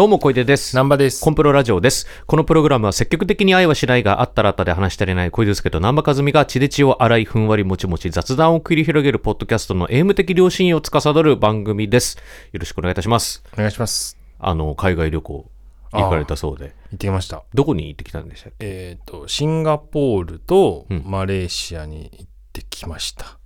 [0.00, 0.74] どうも小出です。
[0.76, 1.22] 南波です。
[1.22, 2.06] コンプロラジオです。
[2.24, 12.16] このプログラムは積極的に愛はしないがあったらあったで話し足りない小出介と南波和美が血で血を洗いふんわりもちもち雑談を繰り広げるポッドキャストのエイム的良心を司る番組です。
[12.50, 13.44] よろしくお願いいたします。
[13.52, 14.16] お願いします。
[14.38, 15.50] あの、海外旅行
[15.92, 16.64] 行かれたそうで。
[16.64, 17.42] 行ってきました。
[17.52, 18.66] どこに行ってきたんでしたっけ？
[18.66, 23.36] えっ、と、シンガポールとうんマレーシアに行ってきました。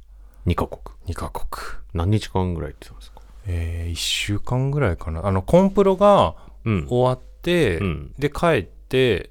[0.46, 0.80] ?2 カ国。
[1.12, 1.48] 2カ国。
[1.95, 3.14] 何日間ぐらい行ってたんですか？
[3.46, 5.26] えー、1週間ぐらいかな。
[5.26, 6.86] あの、コンプロがうん。
[6.89, 9.30] 終わって、うんで、帰って、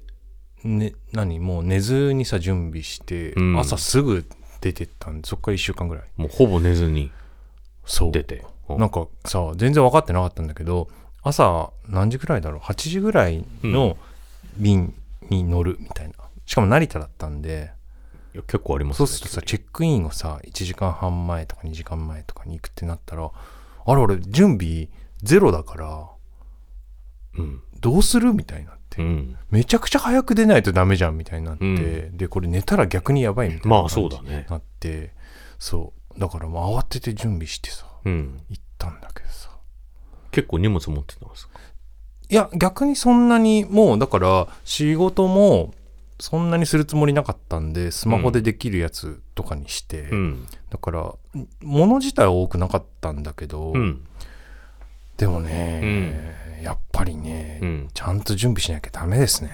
[0.62, 1.40] ね、何？
[1.40, 4.24] もう寝ずにさ、準備して、うん朝すぐ
[4.60, 6.04] 出てったんで、そっから1週間ぐらい。
[6.16, 7.10] もうほぼ寝ずに
[7.84, 8.12] そう。
[8.12, 8.44] 出て。
[8.68, 10.88] うんなんかさ、全然分かってなかったんだけど、
[11.22, 13.98] 朝何時ぐらいだろう ?8 時ぐらいの
[14.56, 14.94] 便
[15.28, 16.14] に乗るみたいな。
[16.46, 17.72] しかも成田だったんで、
[18.34, 18.96] いや結構ありますね。
[18.98, 23.30] そうするとさ、チェックインをさ、1時間半前とか2時間前とかに行くってなったら、
[23.86, 24.88] あれ俺準備
[25.22, 26.08] ゼロだから、
[27.38, 27.62] うん。
[27.80, 28.32] どうする？
[28.32, 29.36] みたいになって、うん。
[29.50, 35.12] めちゃくちゃ早く出ないとダメじゃんみたいになって、うんで、これ寝たら逆にやばいみたいなまあ感じそうだねになって、
[35.58, 36.20] そう。
[36.20, 38.40] だからもう慌てて準備してさ、うん。
[38.48, 39.50] 行ったんだけどさ。
[40.30, 41.58] 結構荷物持ってたんですか？
[42.30, 45.74] いや、逆にそんなに、もうだから仕事も
[46.24, 50.46] そんなにするつもりなかったんで、スマホでできるやつとかにして、うん。
[50.70, 51.14] だから、
[51.60, 54.06] 物自体は多くなかったんだけど、うん。
[55.18, 57.88] でもね、やっぱりね、うん。
[57.92, 59.50] ちゃんと準備しなきゃダメですね。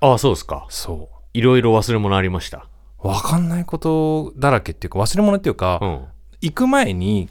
[0.00, 0.66] ああ、そうですか。
[0.70, 2.66] そいろいろ忘れ物ありました。
[3.04, 3.08] う。
[3.08, 6.04] わかんないことだらけっていうか、忘れ物っていうか、うん。
[6.40, 7.28] 行く前に、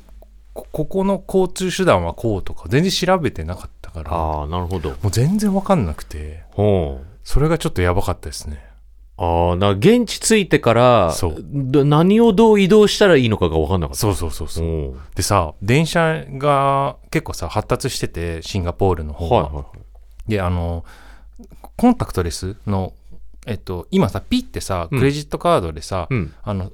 [0.54, 4.92] こここの交通手段はこうとか、全然調べてなかったから、もああ、なるほど。
[4.92, 6.44] う全然わかんなくて。
[7.24, 8.75] それがちょっとやばかったですね。
[9.18, 14.00] ああ、だから現地着いてから、そうど何をどう移動したらいいのかが分かんなかった。
[14.00, 14.96] そうそうそうそう。
[15.16, 19.36] でさ、電車が結構さ、発達してて、シンガポールの方が。
[19.36, 19.62] はいはいは
[20.28, 20.32] い。
[20.32, 20.84] で、あの、
[21.78, 22.94] コンタクトレスの、
[23.48, 26.34] えっと、今さ、ピッてさ、うんクレジットカードでさ、うん。
[26.44, 26.72] あの、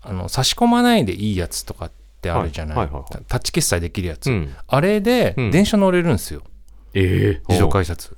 [0.00, 1.90] あの、差し込まないでいいやつとかっ
[2.22, 4.30] てあるじゃない,、はいはいはいはいタッチ決済できるやつ。
[4.30, 4.54] うん。
[4.66, 6.42] あれでうん、電車乗れるんですよ。
[6.94, 8.16] ええ自動改札。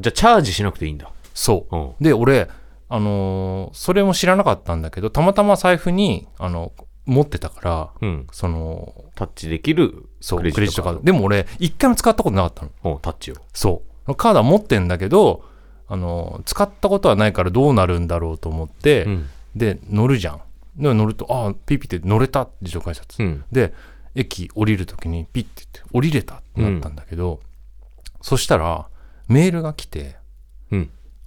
[0.00, 1.10] じゃあ、チャージしなくていいんだ。
[1.34, 1.76] そう。
[1.76, 1.90] うん。
[2.00, 2.48] で、俺、
[2.88, 6.72] あのーそれも知らなかったんだけど、たまたま財布に、あの、
[7.06, 8.26] 持ってたから、うん。
[8.32, 10.98] その、タッチできるそう、ククレジットカード。
[10.98, 11.12] レジットカード。
[11.12, 12.98] でも俺、一回も使ったことなかったの。
[13.00, 13.36] タッチを。
[13.52, 14.14] そう。
[14.14, 15.44] カードは持ってんだけど、
[15.88, 19.26] あの、使ったことはないからどうなるんだろうと思って、うん。
[19.54, 20.40] で、乗るじゃん。
[20.76, 23.18] で、乗ると、ああ、ピッピって乗れた、自動改札。
[23.20, 23.44] うん。
[23.50, 23.72] で、
[24.14, 27.40] 駅降りるときにピッて言って、降りれたってなったんだけど、
[28.20, 28.88] そしたら、
[29.28, 30.14] メールが来て、うん。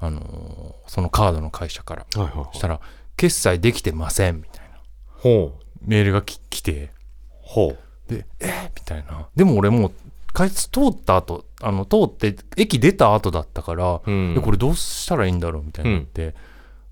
[0.02, 2.06] あのーそのカードの会社から。
[2.16, 2.46] はいはいはい。
[2.52, 2.82] そしたら、
[3.16, 4.82] 決済できてません、みたいな。
[5.08, 5.66] ほう。
[5.86, 6.92] メールがき来て、
[7.30, 9.28] ほで、えーみたいな。
[9.36, 9.92] でも俺もう、
[10.34, 14.02] 改札通った後、あの、通って、駅出た後だったから、う。
[14.06, 14.36] うん。
[14.36, 16.36] でこれどうしたらいいんだろうみたいになって、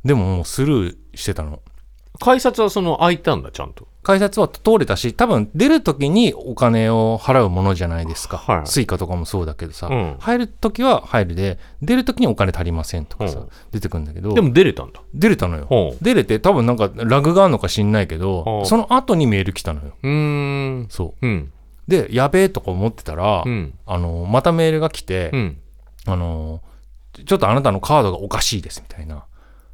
[0.05, 1.61] でももうスルーしてたの。
[2.19, 3.87] 改札はその開いたんだ、ちゃんと。
[4.09, 8.39] 改札は通れたし、多分出るときにお金を払うものじゃないですか。
[8.39, 14.99] はい Suica とかもそうだけどさ、うん入るときは入るで、出るときにお金足りませんとかさ、うん出てくるんだけど、でも出れたんだ。
[15.13, 15.95] 出れたのよ。
[16.01, 19.93] 出れて多分なんかラグがあるのか知んないけど、うんその後にメール来たのよ。
[20.01, 20.09] うー
[20.85, 20.87] ん。
[20.89, 21.27] そう。
[21.27, 21.51] うん。
[21.87, 23.75] で、やべえとか思ってたら、うん。
[23.85, 25.57] あの、またメールが来て、うん。
[26.07, 26.61] あの、
[27.27, 29.25] ちょっとあなたのカードがおかしいですみたいな。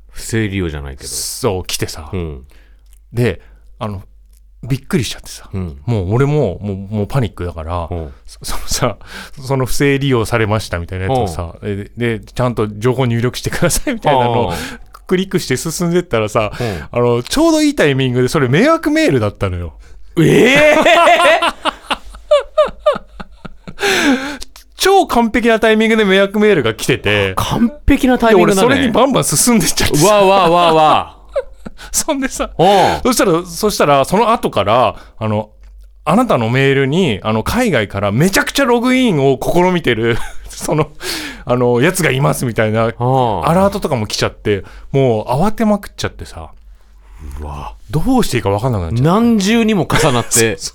[0.09, 1.09] 不正利用じゃないけど。
[1.09, 2.09] そう、来てさ。
[2.11, 2.47] うん。
[3.13, 3.41] で、
[3.79, 4.03] あの、
[4.67, 5.49] びっくりしちゃってさ。
[5.53, 5.79] うん。
[5.85, 7.89] もう俺も、もう、もうパニックだから。
[8.25, 8.97] そ そのさ、
[9.45, 14.55] その不正利用されましたみたいなやつをさ、で、でちゃんと情報入力してくださいみたいなのをあ
[15.07, 19.73] クリックして進んでったらさ、ーあの、ちょうどいいタイミングでそれ迷惑メールだったのよ。
[20.15, 20.75] うんええ
[24.77, 28.67] 超完璧なタイミングで迷惑メールが来てて、完璧なタイでミングだね。
[28.67, 31.14] 俺それにバンバン進んでっちゃってさ、わあわあわあわ
[31.91, 33.01] そんでさ、あ。
[33.03, 35.51] そしたら、そしたら、その後から、あの、
[36.03, 40.17] あなたのメールに、あの、海外からめちゃくちゃログインを試みてる、
[40.49, 40.91] その、
[41.45, 46.51] あの、やつがいますみたいな、アラートとかも来ちゃって、もう慌てまくっちゃってさ、
[47.39, 50.55] うわどうしていいか分かんなくなっちゃっ何重にも重なって。
[50.55, 50.61] た。
[50.61, 50.73] そ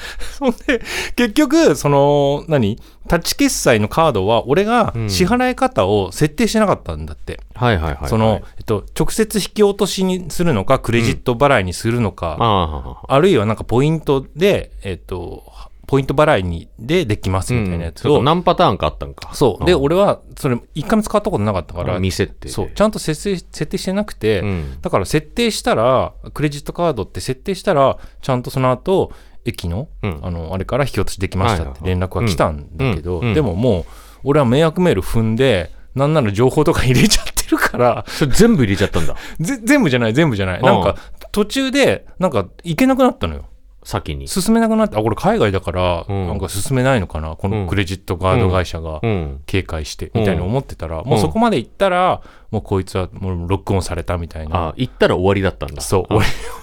[0.48, 0.82] んで、
[1.16, 2.78] 結局、その、何？
[3.08, 7.40] タッチ決済のカードは、俺がうん支払い方を設定してなかったんだって。
[7.54, 8.08] はいはいはいはい。
[8.08, 13.14] その、えっと、直接引き落としにするのか、クレジット払いにするのか、ああ。
[13.14, 15.44] あるいはなんかポイントで、えっと、
[15.90, 19.34] ポイント払いにでできますみたいなやつを、そうか何パターンかあったんか。
[19.34, 19.64] そう。
[19.64, 22.48] で、ん俺は、それ、一回も使ったことなかったから、見せて。
[22.48, 22.70] そう。
[22.72, 24.80] ちゃんと設定、設定してなくて、うん。
[24.80, 29.10] だから設定したら、クレジットカードって設定したら、ちゃんとその後、
[29.44, 30.20] 駅のうん。
[30.22, 33.84] あのあれから引き落としできましたって連絡が来たんだけど、でももう
[34.24, 39.16] 俺は迷惑メール踏んでなんなら情報とか入れちゃってるからそれ全部入れちゃったんだ。
[39.40, 40.62] ぜ全部じゃない全部じゃない。
[40.62, 40.96] んなんか
[41.32, 43.44] 途中でなんか行けなくなったのよ
[43.82, 44.28] 先に。
[44.28, 46.26] 進めなくなってあこれ海外だからうん。
[46.28, 47.36] なんか進めないのかな？
[47.36, 47.62] こうん。
[47.64, 49.40] のクレジットカード会社がうん。
[49.46, 54.68] 警戒してみたいに思ってたらもうそこまで行ったらもうこいつはもうロックオンされたみたいな。
[54.68, 55.80] あ、行ったら終わりだったんだ。
[55.80, 56.14] そう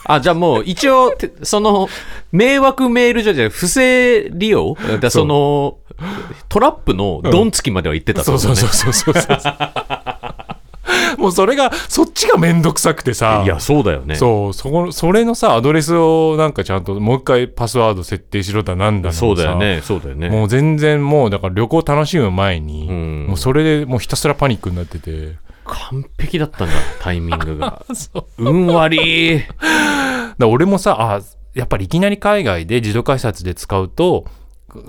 [0.06, 0.16] あ。
[0.16, 1.88] あ、じゃあもう一応、てその、
[2.31, 4.75] 迷惑メール上じゃ不正利用？
[5.00, 5.78] だその、
[6.50, 9.54] トラップのドンつきまでは行ってたってそうそうそうそうそうそう
[11.22, 14.16] もうそれがそっちがめんどくさくてさいや、そうだよね。
[14.16, 19.81] そうそこそれのさアドレスをなんかちゃんともう一回パスワード設定しろだなんだそうだよね。
[19.84, 20.30] そうだよね。
[20.30, 25.36] もう全然もうだから旅行楽しむ前に、うんもうそれでもうひたすらパニックになってて
[25.66, 27.84] 完璧だったんだ、タイミングが。
[27.94, 29.44] そう運悪い。
[30.38, 31.22] だ俺もさあ
[31.54, 34.25] やっぱりいきなり海外で自動改札で使うと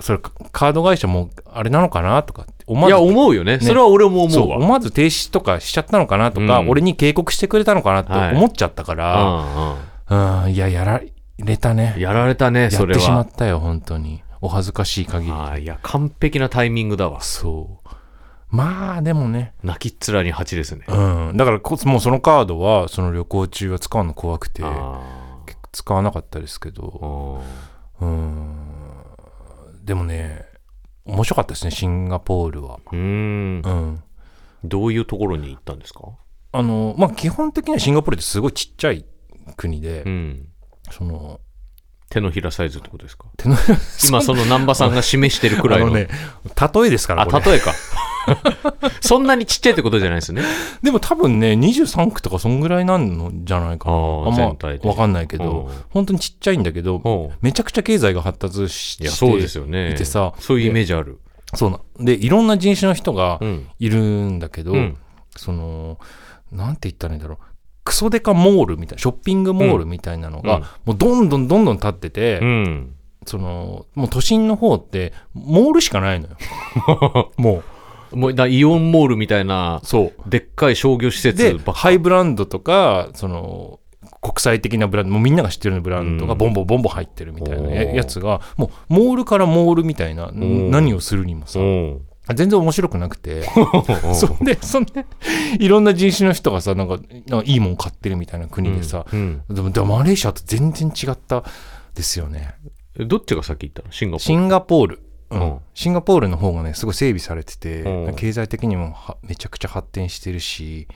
[0.01, 0.19] それ
[0.51, 3.57] カード会社もあれなのかなとかって思わずいや、思うよね。
[3.57, 3.59] ね。
[3.65, 4.57] それは俺も思うわ。
[4.57, 6.69] 思わず停止とかしちゃったのかなとか、うん。
[6.69, 9.23] 俺に警告してくれたのかなって思っちゃったから、
[10.07, 11.01] うんうん、いややら
[11.39, 11.93] れたね。
[11.95, 12.01] うん。
[12.01, 13.21] やられたね、やそれってしまは。
[13.21, 14.23] ったよ本当に。
[14.41, 15.31] お恥ずかしい限り。
[15.31, 17.21] ああ、いや、完璧なタイミングだわ。
[17.21, 17.89] そう。
[18.51, 19.53] まあでもね。
[19.63, 20.85] 泣きっ面に蜂ですね。
[20.87, 21.37] うん。
[21.37, 25.01] だからこもうそのカードはその旅行中は使うの怖くてあ
[25.71, 27.43] 使わなかったですけあど。
[28.01, 28.09] うん。
[28.09, 29.85] うん。
[29.85, 30.48] でもね
[31.09, 33.69] 面白かったですねシンガポールはうーんう。
[33.69, 34.03] ん
[34.63, 36.01] どういうところに行ったんですか？
[36.51, 39.05] あのまあ基本的にはシンガポールってすごいちっちゃい
[39.55, 40.49] 国で、うん。
[40.91, 41.39] その
[42.09, 43.25] 手のひらサイズってことですか？
[43.37, 43.55] 手の
[44.07, 45.87] 今その南波さんが示してるくらいの。
[45.87, 46.07] あのね
[46.73, 47.73] 例えですからあ、これ例えか。
[49.01, 50.43] そんなにちっちゃいってことじゃないですね。
[50.83, 59.91] でも多分ね23区とかそんぐらいなんのじゃないかなあーあんま全体で分かんないけうんど本当にちっちゃいんだけどうんめちゃくちゃ経済が発達してそうですよね。
[59.91, 61.19] いてさそういうイメージある。
[61.55, 63.67] そうなでいろんな人種の人がうん。
[63.79, 64.97] いるんだけど、うん
[65.35, 65.97] その
[66.51, 67.45] なんて言ったらいいんだろう
[67.89, 70.61] クソデカモールみたいなショッピングモールみたいなのが、うん。
[70.61, 72.95] もうどんどんどんどん立ってて、うん。
[73.25, 77.31] そのもう都心の方ってモールしかないのよ。
[77.37, 77.63] も
[78.13, 80.29] もうだイオンモールみたいなうそう。
[80.29, 81.73] でっかい商業施設でばっか。
[81.73, 83.79] ハイブランドとかその
[84.21, 86.37] 国際的なブランドもうみんなが知ってるブランドがうん。
[86.37, 90.69] ボンボンボンボン入ってるみたいなややつがもうモールからモールみたいなん。
[90.69, 91.59] 何をするにもさ。
[91.59, 92.01] うん
[92.35, 93.43] 全然面白くなくて。
[94.13, 95.05] そんでそんで
[95.59, 96.99] いろんな人種の人がさなんか
[97.43, 101.43] いいもん買ってるみたいな国でさ、うんでもでもマレーシアと全然違った
[101.93, 102.55] ですよね。
[102.97, 103.91] えどっちが先行ったの？
[103.91, 104.23] シンガポール。
[104.25, 104.99] シンガポール、
[105.31, 105.41] うん。
[105.41, 105.59] うん。
[105.73, 108.15] シンガポールの方がねすごい整備されてて、うん。
[108.15, 110.87] 経済的にもはめちゃくちゃ発展してるし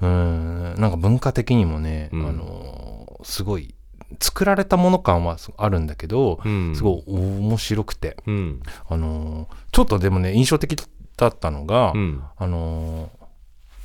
[0.00, 0.74] うん。
[0.78, 2.26] なんか文化的にもね、うん。
[2.26, 3.74] あのすごい
[4.20, 6.74] 作られたもの感はあるんだけど、うん。
[6.74, 8.16] すごい面白くて。
[8.26, 8.62] うん。
[8.88, 10.76] あのちょっとでもね印象的
[11.16, 12.22] だったのが、うん。
[12.36, 13.10] あの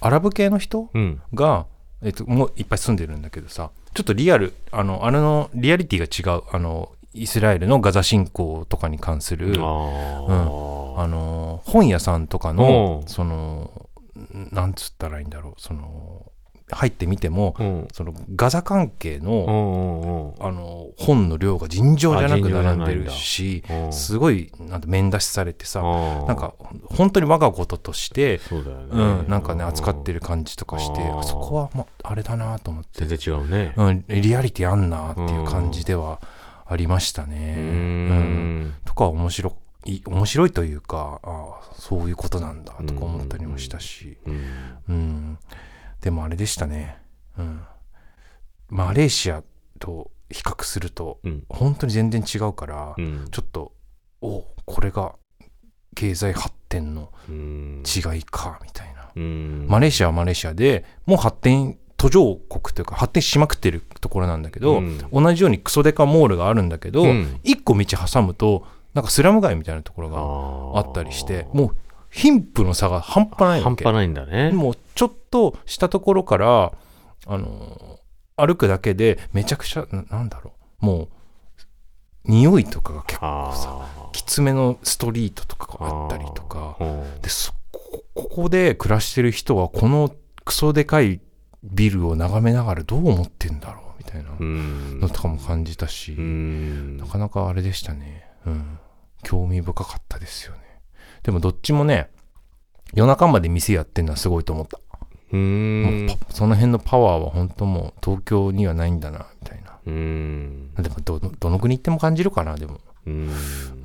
[0.01, 1.21] アラブ系の人うん。
[1.33, 1.65] が、
[2.01, 9.59] えっと、もういっぱい住んでるんだけどさちょっとリアルあのあれのリアリティが違うあのイスラエルのガザ侵攻とかに関するあ
[11.07, 13.07] の本屋さんとかのうん。
[13.07, 13.89] その
[14.51, 16.28] なんつったらいいんだろうその
[16.71, 17.87] 入ってみてもうん。
[17.91, 20.45] そのガザ関係うのんうんうん。
[20.45, 23.93] あの本の量が尋常じゃなく並んでるしうん。
[23.93, 26.27] すごいなんて面出しされてさあー。
[26.27, 26.53] なんか
[26.85, 33.73] 本当に我がこととしてそううん、なんかね扱ってる感じとかしてあそこは、ま、あれだなと思って、全然違うね。
[33.75, 36.19] うん、リアリティあんなっていう感じでは
[36.65, 37.55] ありましたね。
[37.57, 38.59] うん。
[38.61, 38.73] ん。
[38.85, 44.45] とか面白い面白いというかあーそういうことなんだとか思ったりもしたし、うん。
[44.89, 45.37] うん、
[46.01, 46.97] でもあれでしたね、
[47.37, 47.61] うん、
[48.69, 49.43] マレーシア
[49.79, 51.43] と比較するとうん。
[51.49, 53.27] 本当に全然違うから、うん。
[53.31, 53.73] ちょっと
[54.21, 55.15] おこれが
[55.95, 57.83] 経済発展のうん。
[57.83, 59.09] 違いかみたいな。
[59.15, 59.65] うん。
[59.67, 64.99] マレーシアはマレーシアでもう発展途上国というか発展しまくってるところなんだけど、うん。
[65.11, 67.39] 同じようにクソデカモールがあるんだけど、うん。
[67.43, 71.77] 一個道挟むとなんかスラム街みたいなところがあったりしてもう
[72.09, 73.83] 貧富の差が半端ないわけ。
[73.83, 74.51] 半端ないんだね。
[74.51, 76.71] もうちょっとしたところから
[77.27, 77.99] あの
[78.35, 80.85] 歩くだけでめちゃくちゃななんだろう。
[80.85, 81.09] もう
[82.25, 86.77] 匂いとかが結構さあきつめのストリートとかがあったりとか。
[87.21, 90.11] でそこここで暮らしてる人はこの
[90.45, 91.21] クソでかい
[91.63, 94.99] ビルを眺めながらどう思ってんだろうみたいなうん。
[94.99, 96.97] のとかも感じたし、うん。
[96.97, 98.79] なかなかあれでしたね、うん、
[99.23, 100.68] 興味深かったですよね
[101.23, 102.09] でもどっちもね
[102.93, 104.79] 夜中まで店やってんのはすごいと思った、
[105.31, 110.73] うもんうパその辺のパワーは本当もう東京にはないんだなみたいなうーん。
[110.75, 112.79] でもど、どの国行っても感じるかな、でも。
[113.05, 113.29] うーん。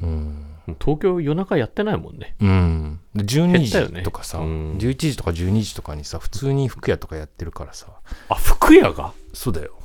[0.03, 0.77] うん。
[0.81, 2.35] 東京夜中やってないもんね。
[2.41, 3.01] うん。
[3.15, 7.87] で12減ったよね時とかさ、うん11時とか12時とかにさ、普通に服屋とかやってるからさ。
[8.29, 9.13] あ、服屋が？
[9.35, 9.79] そうだよ。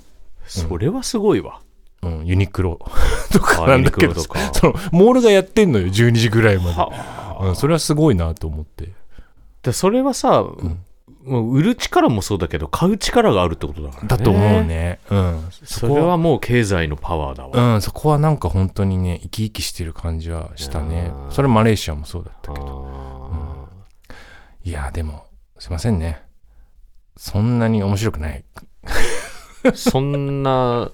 [0.46, 1.62] それはすごいわ。
[2.02, 2.80] うん、ユニクロ
[3.34, 4.30] とかあなんだけどそ
[4.68, 6.76] の、モールがやってんのよ、12時ぐらいまで。
[7.44, 8.94] はうん、それはすごいなと思って。
[9.64, 10.46] でそれはさ、
[11.24, 14.08] もう売る力もそうだけど、買う力があるってことだからね。
[14.08, 14.64] だと思う。
[14.64, 15.00] ね。
[15.10, 15.48] うん。
[15.52, 17.76] それはもう経済のパワーだわ。
[17.76, 22.88] うん、そこはなんか本当にね、生き生きしてる感じはしたねそれマレーシアもそうだったけど。
[22.92, 23.50] あ
[24.64, 25.26] いや、でも、
[25.58, 26.22] すいませんね。
[27.18, 28.44] そんなに面白くない。
[29.64, 30.92] ーそんな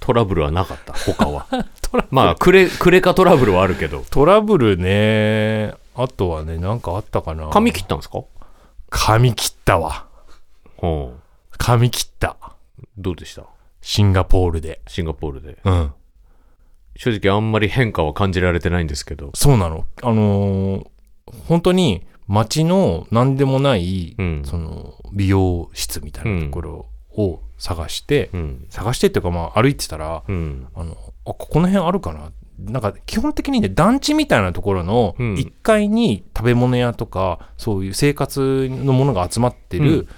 [0.00, 1.46] トラブルはなかった、他は。
[2.10, 4.04] まあ、クレ、クレカトラブルはあるけど。
[4.10, 7.48] トラブルね、あとはね、なんかあったかな。
[7.48, 8.22] 髪切ったんですか？
[8.88, 10.06] 髪切ったわ。
[10.82, 11.12] うん。
[11.58, 12.36] 髪切った。
[12.96, 13.44] どうでした？
[13.82, 14.80] シンガポールで。
[14.88, 15.58] シンガポールで。
[15.64, 15.92] うん。
[16.96, 19.30] 正直あんまり変化は感じられてないんですけど。
[19.34, 19.84] そうなの。
[20.02, 20.86] あのー
[21.46, 26.86] 本当に街の何でもない、うんその美容室みたいなところ
[27.16, 28.66] を探して、うん。
[28.70, 30.66] 探してっていうかまあ歩いてたら、うん。
[30.74, 32.32] あの、あ、ここの辺あるかな？
[32.58, 40.08] なんか基本的にね、団地みたいなところのうん1階に食べ物屋とか、そういう生活のものが集まってる、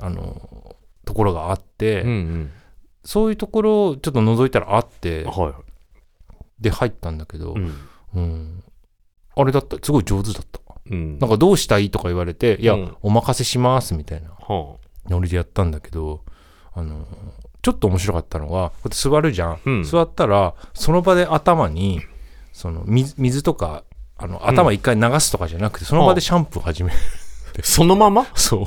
[0.00, 2.50] あの、ところがあって、うんうん。
[3.04, 5.54] そういうところをちょっと覗いたらあって、は
[6.60, 7.58] で入ったんだけどい。
[7.58, 7.74] う、ん。
[8.14, 8.64] うん
[9.34, 10.60] あれだった、すごい上手だった。
[10.90, 11.18] うん。
[11.18, 14.76] なんかどうしたいとか言われて、いや、うんお任せしますみたいなは
[15.08, 16.24] ノリでやったんだけど、
[16.74, 17.06] あの、
[17.62, 19.60] ちょっと面白かったのは、こうやって座るじゃん。
[19.64, 19.82] うん。
[19.84, 22.00] 座ったら、その場で頭に、
[22.52, 23.84] その水水とか、
[24.18, 26.96] あの、頭一回流すとかじゃなくて、その場でシャンプー始める。
[26.96, 28.26] あ そのまま？
[28.34, 28.60] そう。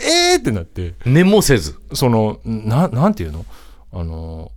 [0.00, 0.38] えー！
[0.38, 1.78] ってなって、寝もせず。
[1.92, 3.44] その、な、なんていうの？
[3.92, 4.52] あの、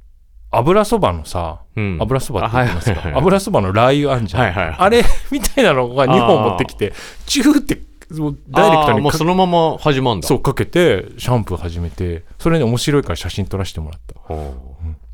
[0.52, 1.98] 油そばのさ、うん。
[2.00, 2.92] 油そばって言ってますか？
[2.92, 4.42] あはいはいはい油そばのラー油あんじゃん。
[4.44, 6.94] はいはいはいあれみたいなのが2本持ってきて、
[7.26, 7.82] チューって、
[8.18, 10.28] もうダイレクトあーもうそのまま始まるんだ。
[10.28, 14.34] そうかけて、シャンプー始めて、それね、面白いから写真撮らせてもらった。
[14.34, 14.72] はあ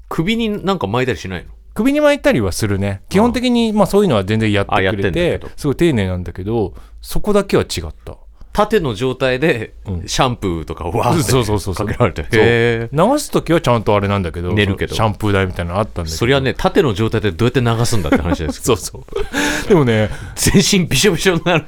[0.10, 1.51] 首になんか巻いたりしないの？
[1.74, 3.01] 首に巻いたりはするね。
[3.10, 8.18] 基本的に、まあそういうのは全然やってくれてすごい丁寧なんだけど、そこだけは違った。
[8.54, 12.24] 縦の状態でうんシャンプーとかをわーってそうそうそうそうかけられて。
[12.24, 16.18] そうへ流すときはちゃんとあれなんだけど、寝るけどシャンプー台みたいなのあったんだけど。
[16.18, 18.75] そりゃね、縦の状態でどうやって流すんだって話ですけど。
[18.77, 19.22] そうそ
[19.66, 19.70] う。
[19.70, 21.66] でもね、 全身びしょびしょになる。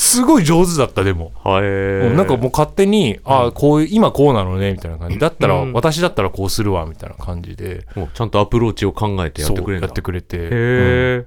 [0.00, 1.32] すごい上手だった、でも。
[1.44, 5.18] はうんなんかもう勝手に、ああ、こういう、今こうなのね、みたいな感じ。
[5.18, 7.86] だったら、うん私だったらこうするわ、みたいな感じで。
[7.94, 10.38] もうちゃんとアプローチを考えてやってくれるやってくれて。
[10.38, 11.26] うえ。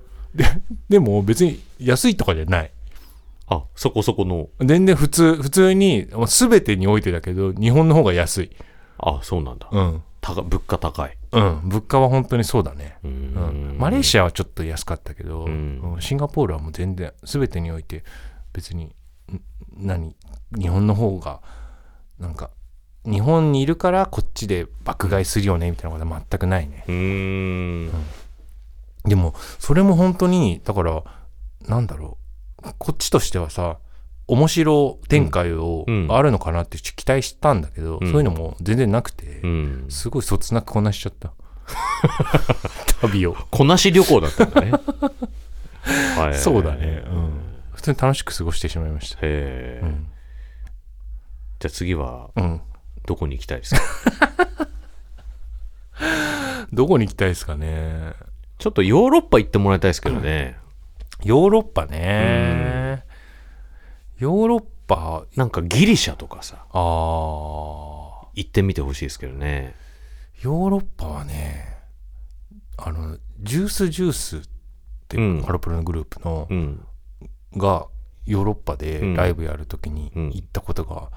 [0.89, 2.71] でも別に安いとかじゃない。
[3.47, 4.49] あ、そこそこの。
[4.59, 8.51] 全然普通、普通に、すべてにおいてだけど、日本の方が安い。
[8.97, 9.67] あ、そうなんだ。
[9.71, 10.01] うん。
[10.19, 11.15] 高物価高い。
[11.31, 11.61] うん。
[11.65, 12.95] 物価は本当にそうだね。
[13.03, 13.77] ううんん。
[13.77, 18.03] マレーシアはちょっと安かったけど、うんうんシンガポールはもう全然、すべてにおいて、
[18.53, 18.93] 別に、ん
[19.77, 20.15] 何？
[20.57, 21.41] 日本の方が、
[22.19, 22.51] なんか、
[23.05, 26.86] 日本にいるからこっちで爆買いするよね、みたいなことは全くないね。
[26.88, 27.91] うーん。
[29.03, 31.03] でも、それも本当に、だから、
[31.67, 32.17] なんだろ
[32.63, 32.69] う。
[32.77, 33.79] こっちとしてはさ、
[34.27, 39.86] 面白展開を、うんあるのかなって期待したんだけど、うんそういうのも全然なくて、うん。
[39.89, 41.33] すごいそつなくこなしちゃった。
[43.01, 43.36] 旅を。
[43.51, 44.72] こなし旅行だったんだね。
[46.17, 47.03] はいそうだね。
[47.05, 47.42] うん。
[47.83, 49.17] 普通に楽しく過ごしてしまいました。
[49.17, 50.07] へえ、うん。
[51.59, 52.61] じゃあ次はうん。
[53.05, 53.81] どこに行きたいですか？
[56.71, 58.13] どこに行きたいですかね？
[58.57, 60.57] ちょっとヨーロッパ行ってもらいたいですけどね。
[61.25, 63.03] ヨーロッパね。
[64.17, 66.79] ヨーロッパ、なんかギリシャとかさ、あー。
[66.79, 69.75] 行ってみてほしいですけどね。
[70.41, 71.79] ヨーロッパはね、
[72.77, 74.41] あの、ジュースジュースっ
[75.09, 76.85] て、うんハロプロのグループの、うん。
[77.57, 77.88] が、
[78.25, 79.13] ヨーロッパでうん。
[79.15, 80.25] ライブやるときにうん。
[80.31, 81.10] 行ったことが、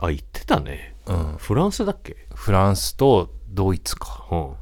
[0.00, 0.94] あ、行ってたね。
[1.06, 1.36] うん。
[1.38, 2.16] フランスだっけ？
[2.34, 4.52] フランスとドイツか、うん。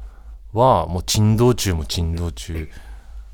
[0.53, 2.69] は、もう珍道中も珍道中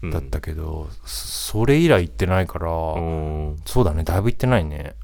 [0.03, 0.11] うん。
[0.11, 3.57] だったけど、そそれ以来行ってないから、うん。
[3.65, 4.95] そうだね、だいぶ行ってないね。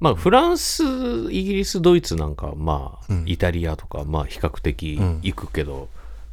[0.00, 0.82] まあ、フランス、
[1.30, 3.24] イギリス、ドイツなんか、まあ、うん。
[3.26, 5.20] イタリアとか、まあ、比較的うん。
[5.22, 5.88] 行くけど、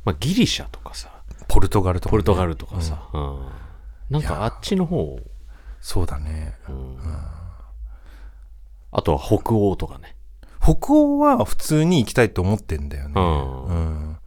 [0.05, 1.09] まあ、ギリシャとかさ、
[1.47, 3.45] ポルトガルとか、ポルトガルとかさ、うん。
[4.09, 5.19] なんかあっちの方、
[5.81, 6.55] そうだね。
[6.67, 6.97] うん
[8.91, 10.15] あとは北欧とかね。
[10.61, 13.13] 北欧は普通に行きたいと思ってんだよね。
[13.15, 14.17] うんうん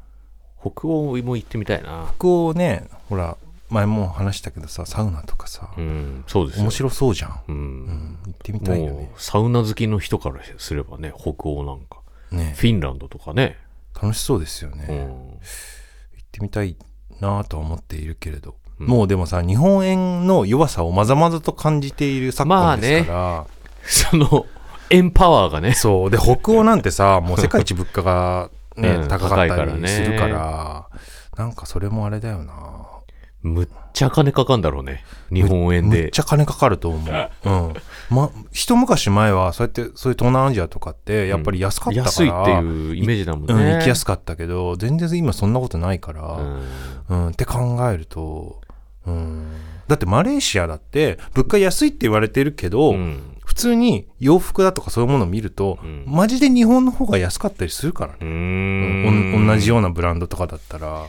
[0.63, 2.15] 北欧も行ってみたいな。
[2.19, 3.37] 北欧ね、ほら、
[3.69, 6.71] 前も話したけどさ、サウナとかさ、うん、そうですよ面。
[6.71, 7.31] 白そうじゃん。
[7.49, 7.53] う。
[7.53, 9.11] うんん、行ってみたいよね。
[9.17, 11.99] サウナ好きの人からすればね、北欧なんか。
[12.31, 13.59] ねフィンランドとかね。
[14.01, 15.37] 楽しそうですよね、うん行
[16.23, 16.77] ってみたい
[17.21, 23.47] なとは思っているけれど、うんもうでもさ日本円の弱さをまざまざと感じている昨今ですから、
[23.85, 24.47] その、
[24.91, 25.73] エンパワーがね。
[25.73, 30.87] そうで北欧なんてさもう世界一物価が、ね うん高かったりするから
[31.37, 32.55] なんかそれもあれだよな
[33.43, 35.05] むっちゃ金かかんだろうね。
[35.33, 36.21] 日本円でむっち。
[36.21, 37.31] ゃ金かかると思う。
[37.45, 37.75] うん。
[38.09, 43.55] ま、一昔前は、そうやって、そういう東南アジアとかって、やっぱり安かったから、安いっていうイメージだもんね。
[43.55, 46.23] うん、行きやすかったけど、全然今そんなことないから、
[47.09, 48.62] うんうん、って考えると、うん。
[49.89, 58.19] だってマレーシアだって、物価安いって言われてるけど、うん普通に洋服だとかそういうものを見ると、うんマジで日本の方が安かったりするからね。
[58.23, 61.07] ううん同じようなブランドとかだったら、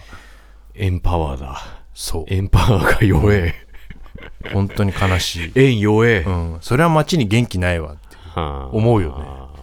[0.75, 1.61] エンパワーだ。
[1.93, 2.25] そう。
[2.27, 3.53] エンパワーが弱え。
[4.51, 5.51] 本当に悲しい。
[5.55, 6.23] 円弱え。
[6.25, 6.57] うん。
[6.61, 8.17] それは街に元気ないわって。
[8.33, 9.53] はあ思うよ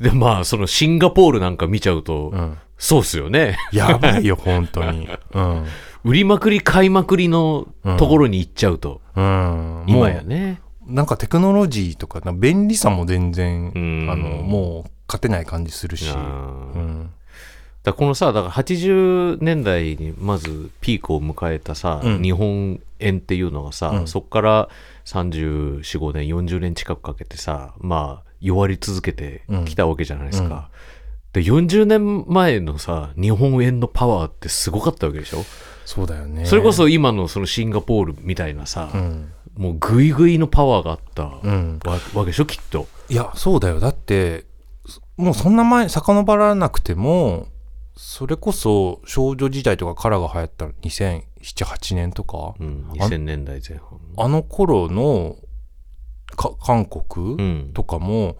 [0.00, 2.58] ねで、まあ、そのシンガポールなんか見ちゃうと、うん。
[2.76, 3.56] そうっすよね。
[3.72, 5.08] やばいよ、本当に。
[5.32, 5.66] うん。
[6.06, 7.66] 売りまくり買いまくりの
[7.98, 9.84] ところに行っちゃうと、うん。
[9.88, 10.60] 今やね。
[10.86, 16.08] なんかテクノロジーとか、便利さも全然、うんあの、もう勝てない感じするし。
[16.08, 17.10] うん。
[17.82, 24.68] だこのさ、だから80年代にまずピークを迎えたさ、うん日本円っていうのがさ、うんそこから
[25.06, 30.70] 34、5年、40年近くかけてさ、まあ、弱り続けてきたわけじゃないですか。
[31.32, 35.44] で、40年前のさ、日本円のパワーってすごかったわけでしょ、
[35.86, 36.44] そうだよね。
[36.44, 39.32] それこ、そ今のそのシンガポールみたいなさ、うん。
[39.56, 41.78] もうグイグイのパワーがあったうん。
[41.84, 42.86] わわけでしょ、きっと。
[43.08, 43.78] いや、そうだよ。
[43.80, 44.44] だって、
[45.16, 47.46] もうそんな前、遡らなくても、
[47.96, 51.22] それこそ少女時代とかカラーが流行った2007、
[51.64, 53.98] 8年とか、うん、2000年代前半。
[54.18, 55.36] あの頃の
[56.36, 57.70] か韓国、うん。
[57.72, 58.36] とかも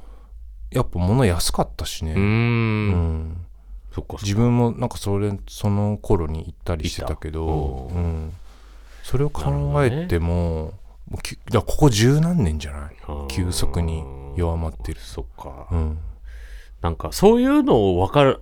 [0.70, 3.45] やっぱ物安かったしね、うん
[4.22, 8.32] 自分もなんかそれその頃に行ったりしてたけどうん、
[9.02, 10.74] それを考えても
[11.10, 12.96] もうきだここ十何年じゃない、
[13.28, 14.04] 急速に
[14.36, 15.00] 弱まってる。
[15.00, 15.68] そっか。
[15.70, 15.98] うん、
[16.82, 18.40] なんかそういうのを分かる、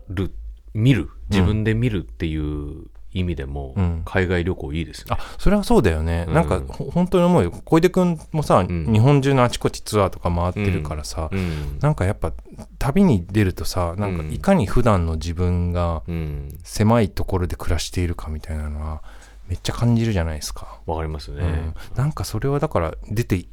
[0.73, 4.03] 見る、自分で見るっていう意味でも、うん。
[4.05, 5.17] 海外旅行いいですね。
[5.17, 6.35] あそれはそうだよね、うん。
[6.35, 7.53] なんかほ本当に思うよ。
[7.65, 8.93] 小出君もさ、ん。
[8.93, 11.79] 日本中のあちこちツアーとか回ってるからさ、うん。
[11.81, 12.33] なんかやっぱ
[12.79, 14.33] 旅に出るとさなんかうん。
[14.33, 16.49] いかに普段の自分がうん。
[16.65, 19.03] 狭いところで暮らしているかみたいなのは
[19.49, 21.43] めっちゃ感じるじゃないですか、わかりますね。
[21.43, 21.75] うん。
[21.95, 23.47] なんかそれはだから出て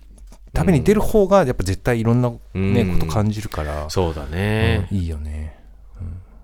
[0.54, 2.60] 旅に出る方がやっぱ絶対いろんな、ねう
[2.95, 3.00] ん。
[3.00, 4.88] こと感じるから、そうだね。
[4.91, 4.97] うん。
[4.97, 5.61] いいよね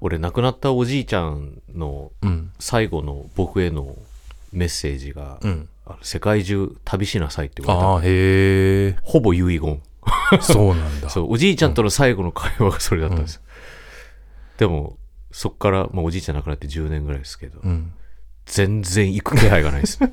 [0.01, 2.51] 俺、亡くなったおじいちゃんのうん。
[2.60, 3.95] 最後の僕への
[4.51, 5.69] メッセージが、うん。
[5.86, 7.88] あの世界中旅しなさいって言われた。
[7.93, 9.81] ああへえほぼ遺言。
[10.41, 11.10] そうなんだ。
[11.10, 13.36] そう、おじいちゃんとの最後の会話がそれだったんです。
[13.36, 13.41] よ。
[14.57, 14.97] でも、
[15.31, 17.93] そっから、まあ、おじいちゃん亡くなって10年ぐらいですけど、うん
[18.47, 19.99] 全然行く気配がないです。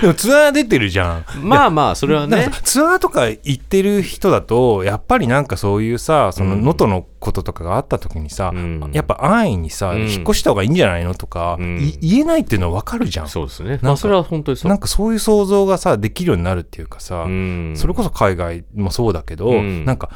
[0.00, 1.24] でもツアー出てるじゃん。
[1.42, 2.48] まあまあ、それはね。
[2.62, 6.60] ツアーとか行ってる人だとやっぱりなんかそういうさそのうん。
[6.60, 8.90] 能登のこととかがあった時にさ、うん。
[8.92, 10.02] やっぱ安易にさ、うん。
[10.08, 11.78] 引っ越した方がいいんじゃないのとか、うん。
[11.80, 13.28] い言えないっていうのは分かるじゃん。
[13.28, 13.80] そうですね。
[13.82, 14.70] まあ、それは本当にそう。
[14.70, 17.74] なんかそういう想像がさできるようになるっていうかさ、うん。
[17.76, 19.84] それこそ海外もそうだけど、うん。
[19.84, 20.10] なんか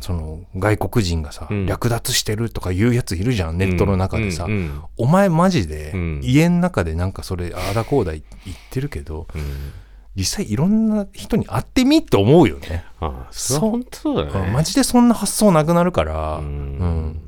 [0.00, 1.66] その外国人がさ、うん。
[1.66, 4.82] 略奪してるとか言うやついるじゃんネットの中でさ、うんうん。
[4.96, 6.20] お前マジでうん。
[6.22, 8.24] 家の中でなんかそれああだこうだ言っ
[8.70, 9.42] てるけどうん。
[10.16, 14.50] 実際いろんな人に会ってみって思うよね、ああ、そう本当だよね。
[14.50, 16.48] マジでそんな発想なくなるから、ううん。
[16.48, 17.20] ん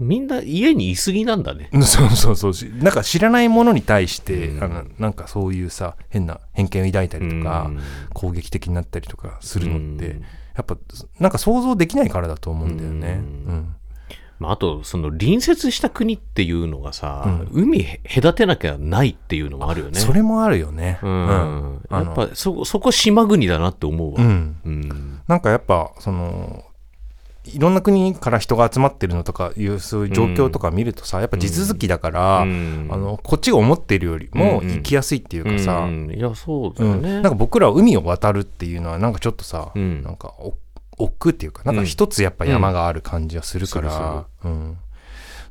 [0.00, 1.70] みんな家にいすぎなんだね。
[1.82, 4.64] そうそうそうしなんか知らないものに対して、うん。
[4.64, 7.80] あのなんかそういうさ変な偏見を抱いたりとか、うん。
[8.12, 10.24] 攻撃的になったりとかするのって、うん
[10.58, 10.76] やっぱ
[11.20, 13.20] なんか想像できないからだと思うんだよね。
[13.46, 13.74] ううん
[14.40, 19.98] まあ、あと、その隣接した国っていうのがさ、うん海へ隔てなきゃないっていうのもあるよね。
[19.98, 21.00] それもあるよね。
[21.02, 21.28] うん。
[21.28, 21.32] う
[21.80, 24.20] んやっぱそ、そこ島国だなって思うわ。
[24.20, 25.20] うんうん。
[25.26, 26.64] なんかやっぱその
[27.54, 32.88] いろんな国から人が集まってるのとかいうそういう状況とか見るとさ、やっぱ地続きだから、うん。
[32.90, 36.10] あのこっちが思ってるよりも行きやすいっていうかさ、うん。
[36.10, 36.90] いや、そうだうん。
[36.92, 37.12] よね。
[37.14, 40.02] なんか僕らは海を渡るっていうのはなんかちょっとさ、うん。
[40.02, 40.54] なんかお
[40.98, 44.76] 億劫っていうかなんか一つやっぱ山がある感じはするから、うん。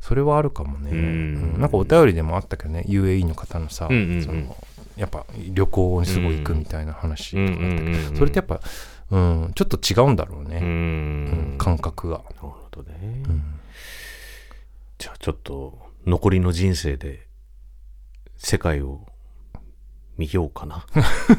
[0.02, 0.98] それはあるかもね、うん。
[0.98, 1.62] うん。
[1.62, 4.56] なんかお便りでもあったけどね UAE の方のさ、その
[4.98, 8.60] やっぱ旅行にすごい行くみたいな話とかあったけど、それってやっぱ、
[9.10, 11.58] うん、ちょっと違うんだろううね、うんん。
[11.58, 12.18] 感覚が。
[12.18, 13.24] なるほどね。
[13.28, 13.58] うん
[14.98, 17.28] じゃあちょっと残りの人生で
[18.36, 19.06] 世界を
[20.18, 20.86] 見ようかな。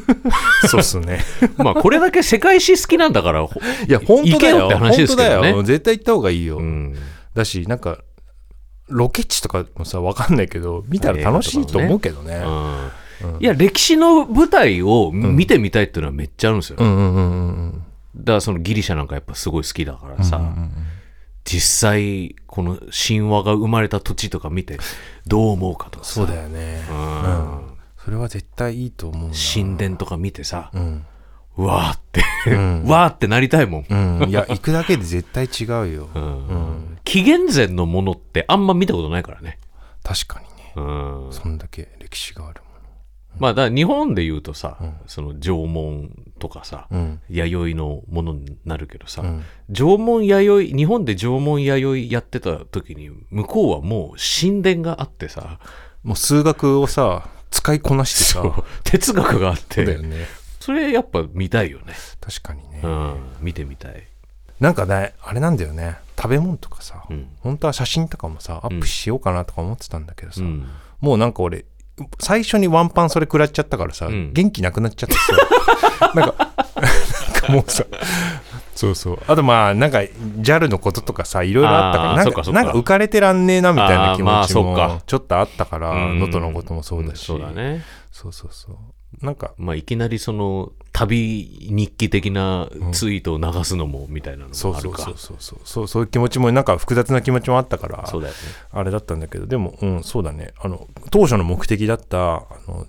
[0.69, 1.25] そうっすね。
[1.59, 4.67] まあ、これだけ世界史好きなんだから、ほいや、本当だよよ。
[4.67, 5.63] って話ですけどね本当だよ。
[5.65, 6.59] 絶対行った方がいいよ。
[6.59, 6.97] うん。
[7.35, 7.99] だし、なんか、
[8.89, 12.37] ロケ地とかもさ、わかんないけど、見たら楽しいと思うけどね。
[12.37, 12.91] うん
[13.41, 16.77] いや、歴史の舞台を見てみたいっていうのはめっちゃあるんですよ。
[16.79, 17.85] うんうんうんうん
[18.17, 20.73] だからそのギリシャなんかやっぱすごい好きだからさ、うんうん
[21.45, 24.79] 実際この神話が生まれた土地とか見て
[25.27, 26.85] どう思うかとかさそうだよね。
[26.91, 29.35] うんうんそれは絶対いいと思うな。
[29.35, 31.07] 神殿とか見てさ、うん。
[31.57, 34.29] うわーって、うん わーってなりたいもん、うん。
[34.29, 36.09] いや、行くだけで絶対違うよ。
[36.15, 36.99] うんうん。
[37.05, 39.59] 紀元前のものってあんま見たことないからね、
[40.03, 40.73] 確かにね。
[40.77, 42.63] うん、そんだけ歴史がある
[43.39, 46.87] まあだ日本で言うとさ、うんその縄文とかさ。
[46.91, 47.21] うん。
[47.29, 55.59] 弥生のものになるけどさ、うん縄文弥生日本で縄文弥生やってた時に向こうはもう神殿があってさ
[56.03, 58.65] もう数学をさ、使いこなしてさ。
[58.85, 60.27] 哲学があってね。
[60.61, 62.81] それやっぱ見たいよね、確かにね。
[62.83, 64.07] うん、見てみたい、
[64.61, 65.97] なんかね、あれなんだよね。
[66.17, 70.69] 食べ物とかさ、うん本当は写真とかもさ、アップしようかなとか思ってたんだけどさ、うん、
[71.01, 71.65] もうなんか俺、
[72.19, 74.33] 最初にワンパンそれ食らっちゃったからさ、うん。
[74.33, 76.35] 元気なくなっちゃってさ、 なんか、
[76.77, 77.85] なんかもうさ、
[78.75, 79.19] そうそう。
[79.27, 79.99] あとまあ、なんか、
[80.41, 85.03] JAL のこととかさ、いろいろあったから、なんか、なんか浮かれてらんねえなみたいな気持ちもか。
[85.05, 86.19] ちょっとあったから、うん。
[86.21, 87.83] 能登のこともそうだし、そうだね。
[88.13, 89.25] そうそうそう。
[89.25, 95.89] なんか、まあいきなりその旅日記的なツイートを流すのもみたいなのそうもあるか、そうそうそうそうそう。
[95.89, 98.41] そういう気持ちもなんか複雑な気持ちもあったからそうだよね。
[98.73, 100.55] あれだったんだけどでもうんそうだね。
[100.61, 102.87] あの当初の目的だったあの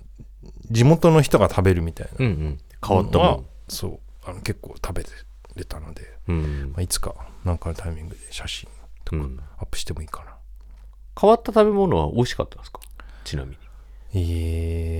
[0.70, 2.26] 地元の人が食べるみたいな。
[2.26, 2.58] うんうん。
[2.84, 3.98] 変わったはもそう。
[4.28, 5.10] あの結構食べて
[5.54, 6.70] れたので、ん、うん。
[6.72, 8.68] まあ、いつかなんかのタイミングで写真
[9.04, 9.40] とかうん。
[9.58, 10.34] アップしてもいいかな、
[11.20, 12.80] 変わった食べ物は美味しかったですか？
[13.22, 13.56] ちなみに。
[14.14, 14.99] えー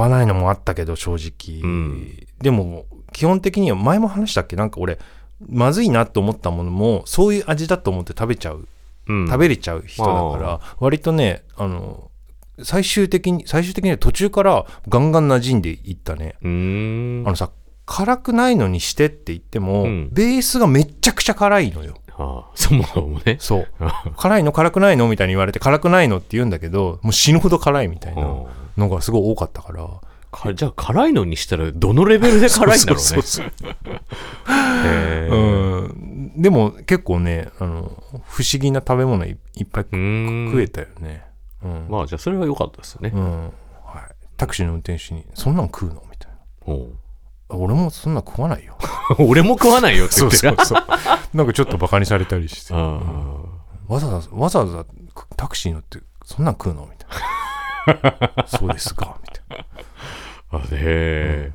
[0.00, 2.26] わないのもあったけど正直、うん。
[2.40, 4.56] でも基本的には前も話したっけ？
[4.56, 4.98] なんか俺
[5.48, 8.68] まずいなと思ったものもそういう味だと思って食べちゃう。
[9.08, 9.26] うん。
[9.26, 12.10] 食べれちゃう人だから、割とねあの
[12.62, 17.50] 最終的に最終的には途中からガンガン馴染んでいったね、あのさ
[17.86, 20.10] 辛くないのにしてって言っても、うん。
[20.12, 21.96] ベースがめっちゃくちゃ辛いのよ。
[22.16, 23.38] ああそもそもね。
[23.40, 23.68] そう。
[24.16, 24.52] 辛いの？
[24.52, 25.08] 辛くないの？
[25.08, 28.22] みたいに言われて辛くないのって言うんだけどもう死ぬほど辛いみたいな。
[28.22, 28.46] うん
[28.80, 29.88] のがすごい多かったから。
[30.32, 33.22] かじゃあ辛いのにしたらどのレベルで辛いんだろうね。
[33.22, 33.42] そ
[35.30, 35.36] う
[35.88, 36.32] ん。
[36.36, 41.24] でも結構ねあの不思議な食べ物いいっぱい食えたよね。
[41.62, 43.10] うん、まあじゃあそれは良かったですよね。
[43.12, 43.42] う、ん。
[43.42, 43.52] はい、
[44.36, 46.74] タクシーの運転手に「そんなん食うの?」みたいな。
[47.52, 48.78] 俺もそんな食わないよ。
[49.18, 50.56] 俺も食わないよって言ってる。
[50.64, 50.82] そう。
[51.34, 52.74] なんかちょっとバカにされたりして。
[52.74, 53.00] あ
[53.88, 54.86] わざわざ、わざわざ
[55.36, 56.82] タクシー乗って、そんなん食うの？
[56.82, 57.16] みたいな。
[58.46, 59.66] そうですか、みたい
[60.50, 61.52] ああで、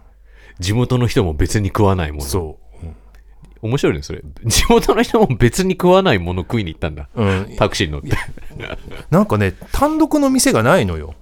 [0.60, 2.24] 地元の人も別に食わないもな。
[2.24, 2.30] の。
[2.30, 2.66] そう。
[3.62, 4.22] 面白いねそれ。
[4.46, 7.10] 地元の人も別に食わないもの食いに行ったんだ。
[7.16, 7.56] うん。
[7.58, 8.10] タクシーに乗って。
[9.10, 11.16] なんかね、単独の店がないのよ。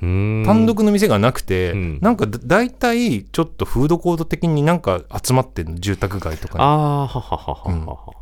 [0.00, 1.98] 単単独の店がなくて、うん。
[2.00, 6.64] なんかだ大体ちょっとフードコート的になんか集まってるの住宅街とかに。
[6.64, 8.12] ああははははは、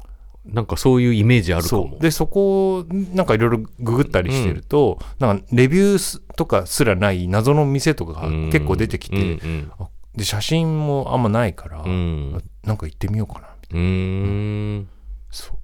[0.45, 1.99] なんかそういうイメージあるかも。
[1.99, 11.91] でそこをなんかいろいろググったりしてると、なんかレビュースとかすらない謎の店とかが結構出てきて、うんあで写真もあんまないから、うん。
[11.91, 11.93] う
[12.37, 14.83] んなんか行ってみようかなみたいうーん。
[14.85, 14.89] な
[15.31, 15.57] そう。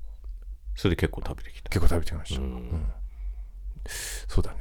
[0.75, 1.71] それで結構食べてきた。
[1.71, 2.87] 結構食べてきました、うん。
[4.29, 4.59] そうだね。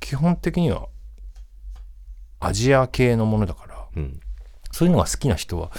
[0.00, 0.88] 基本的には
[2.40, 4.20] アジア系のものだからうん。
[4.70, 5.70] そういうのが好きな人は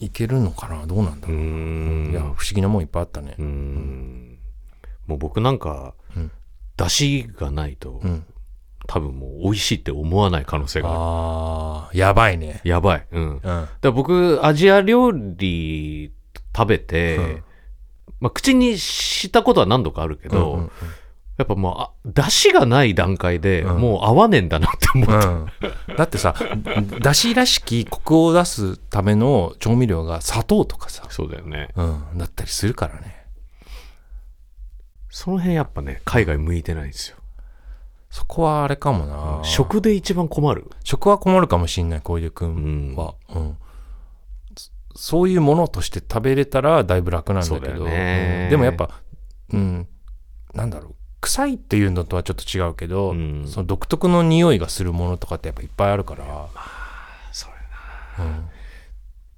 [0.00, 0.86] いけるのかな？
[0.86, 2.10] どうなんだうろう、ん。
[2.10, 3.34] いや不思議なもんいっぱいあったね。
[3.38, 4.38] うーん。
[5.06, 6.30] もう僕なんか、うん。
[6.76, 8.24] 出汁がないと、うん。
[8.86, 10.98] 多分もう美味しいって思わない可能性がある。
[10.98, 12.60] あーやばいね。
[12.64, 13.06] やばい。
[13.12, 13.36] うん。
[13.36, 13.68] うん。
[13.80, 16.12] だ僕アジア料理
[16.56, 17.44] 食べて、うん。
[18.20, 20.70] まあ、口にしたことは何度かあるけど、うんうん
[21.36, 23.80] やっぱもうあ出汁がない段階で、うん。
[23.80, 25.50] もう合わねえんだなって思う、
[25.88, 26.34] うん、だってさ
[27.00, 31.70] だしらしきコクを出すための調味料が砂糖とかさ、そうだよね。
[31.74, 33.24] うん、だったりするからね。
[35.10, 37.16] その辺やっぱね海外向いてないんですよ。
[38.10, 39.40] そこはあれかもな。
[39.42, 40.70] 食で一番困る？
[40.84, 43.58] 食は困るかもしんない小出君は、うん。
[44.56, 48.42] そそういうものとして食べれたらだいぶ楽なんだけど、ね。
[48.44, 48.50] うん。
[48.50, 48.90] でもやっぱ
[49.52, 49.88] うん。
[50.52, 56.48] なんだろう臭いっていうのとはちょっと違うけど、うんその独特の匂いがするものとかってやっぱいっぱいあるから、
[57.32, 57.54] それ
[58.18, 58.44] なうん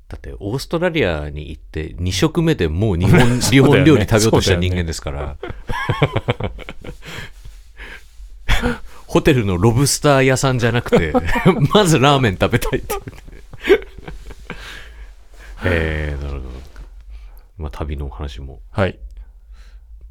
[0.09, 5.37] だってオーストラリアに行って2食目でもう日本 日本料理食べようとした人間ですから、
[9.07, 11.13] ホテルのロブスター屋さんじゃなくて、
[11.73, 12.95] まずラーメン食べたいって。
[15.65, 16.51] えー、なるほど。
[17.59, 18.61] まあ、旅のお話も。
[18.71, 18.99] はい。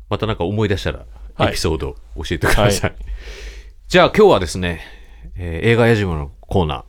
[0.10, 1.08] またなんか思い出したら、はい
[1.40, 2.96] エピソード教えてください。
[3.88, 4.82] じゃあ今日はですね、
[5.36, 6.84] えー映画やじまのコーナー、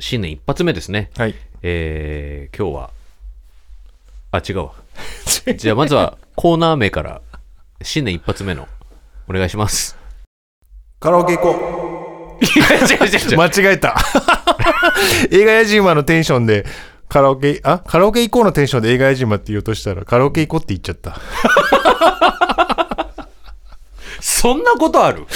[0.00, 1.10] 新年一発目ですね。
[1.16, 1.34] はい。
[1.62, 2.90] えー今日は、
[4.32, 4.72] あ、違うわ。
[5.56, 7.20] じゃあまずはコーナー名から、
[7.82, 8.66] 新年一発目の、
[9.28, 9.96] お願いします。
[11.00, 13.34] カラオケ行こいや、違う違う違う。
[13.34, 13.36] う。
[13.38, 13.94] 間違えた。
[15.30, 16.64] 映画やじ馬のテンションで、
[17.08, 17.78] カラオケ、あ？
[17.78, 21.20] カラオケ行こうのテンションで映画やじ馬って言おうとしたら、カラオケ行こうって言っちゃった。
[24.44, 25.24] そんなことある？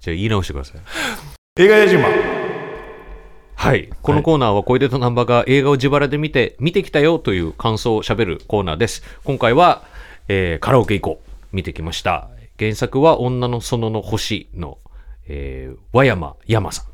[0.00, 0.80] じゃあ言い直してください。
[1.62, 2.08] 映画やじ馬。
[3.54, 3.88] はい。
[4.02, 9.04] このコーナーは小出と南波が映画を自腹で見て、見てきたよという感想を喋るコーナーです。
[9.22, 9.84] 今回は、
[10.26, 11.30] えーカラオケ行こう。
[11.54, 12.28] 見てきました。
[12.58, 14.78] 原作は女の園の星の、
[15.28, 16.86] えー和山山さん。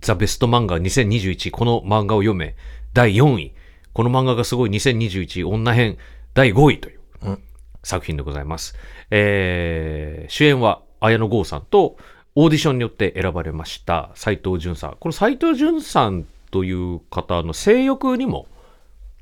[0.00, 1.50] ザ・ベスト漫画2021。
[1.50, 2.56] この漫画を読め。
[2.94, 3.52] 第4位。
[3.92, 5.98] この漫画がすごい2021女編
[6.32, 7.42] 第5位といううん
[7.84, 8.74] 作品でございます。
[9.10, 11.96] えー主演は綾野剛さんと
[12.34, 14.96] オーディションによって選ばれました斉藤潤さん。
[14.98, 18.46] この斉藤潤さんという方の性欲にも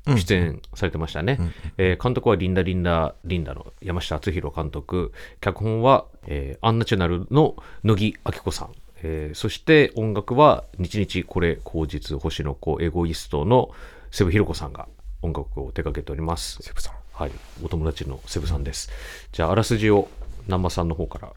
[0.05, 1.39] 出演されてましたね。
[1.77, 5.11] えー監督はリンダ・リンダ・リンダの山下敦弘監督。
[5.41, 8.71] 脚本は、えーアンナチュラルの乃木明子さん。
[9.03, 13.71] えーそして音楽は日々これ口実星の子エゴイストの
[14.11, 14.87] セブヒロコさんが
[15.21, 16.57] 音楽を手掛けております。
[16.61, 17.02] セブさん。
[17.13, 17.31] はい、
[17.63, 18.89] お友達のセブさんです。
[19.31, 20.09] じゃあ、あらすじを
[20.47, 21.31] 南波さんの方から。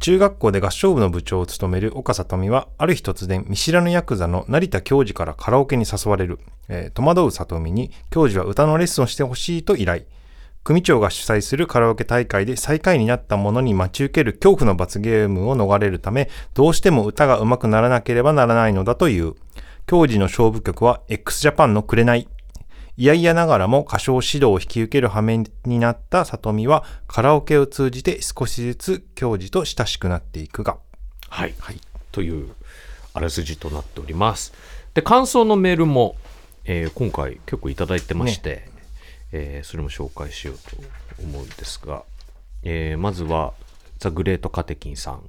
[0.00, 6.40] 中学校で合唱部の部長を務める岡里美は、ある日突然、見知らぬヤクザの成田教授からカラオケに誘われる。
[6.68, 10.02] えー戸惑う里美に、教授は歌のレッスンをしてほしいと依頼。
[10.64, 19.34] 組長が主催するカラオケ大会で最下位になった者に待ち受ける恐怖の罰ゲームを逃れるため、どうしても歌が上手くならなければならないのだという。
[19.86, 22.26] 教授の勝負曲は x ジャパンの紅。
[23.02, 30.76] いやいやながらも歌唱指導を引き受ける羽目になった里美はカラオケを通じて少しずつ教授と親しくなっていくが。
[31.58, 31.80] はい。
[32.12, 32.54] という
[33.12, 34.52] あらすじとなっております。
[34.94, 36.14] で、感想のメールも、
[36.64, 38.70] えー今回結構いただいてまして、
[39.32, 40.76] えーそれも紹介しようと
[41.24, 42.04] 思うんですが、
[42.62, 43.52] えーまずは、
[43.98, 45.24] ザ・グレート・カテキンさん。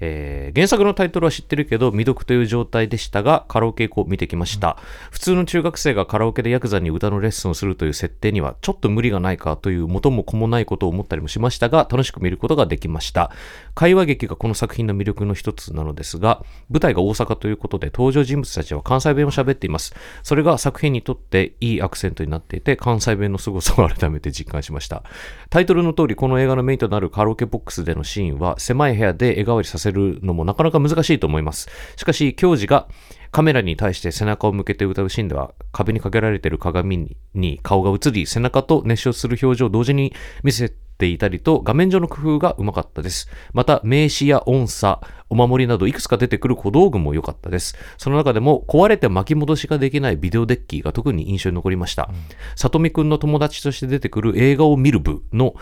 [0.00, 4.76] えー原作のタイトルは知ってるけど未読という状態でしたがカラオケ行こう見てきました、
[5.10, 13.30] 普通の中学生がカラオケでヤクザに歌のレッスンをするという設定にはちょっと無理がないかという元も子もないことを思ったりもしましたが楽しく見ることができました。
[13.74, 19.94] 会話劇がこの作品の魅力の一つなのですが舞台が大阪ということで登場人物たちは関西弁を喋っています。
[20.22, 25.02] それが作品にとっていいアクセントになっていて関西弁の凄さを改めて実感しました。
[25.50, 31.68] タイトルの通りこの映画のメインとなるカラオケボックスでのシーンは狭い部屋で絵代わりさせせるのもなかなか難しいと思います。
[31.96, 32.88] しかし教授が
[33.30, 40.12] カメラに対して背中を向けて歌うシーンでは壁にかけられている鏡に顔が映り背中と熱唱する表情を同時に
[40.44, 43.28] 見せていたりと画面上の工夫がうまかったです。
[43.52, 47.74] また名詞や音差お守りなどいくつか出てくる小道具も良かったです。
[47.98, 52.08] その中でも壊れて巻き戻しができないビデオデッキが特に印象に残りました、
[52.54, 55.54] 里見くんの友達として出てくる映画を見る部の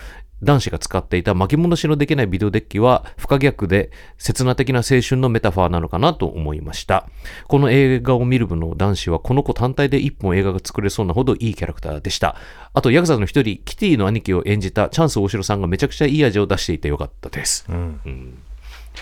[0.42, 7.08] 男子が使っていた巻き戻しのできないビデオデッキは不可逆で刹那的な青春のメタファーなのかなと思いました。
[7.46, 12.36] この映画を見る部の男子はこの子単体で一本映画が作れそうなほどいいキャラクターでした。
[12.74, 17.64] あとヤクザの一人、キティの兄貴を演じたチャンス大城さんがめちゃくちゃいい味を出していてよかったです。
[17.68, 18.00] うん。
[18.04, 18.42] うん、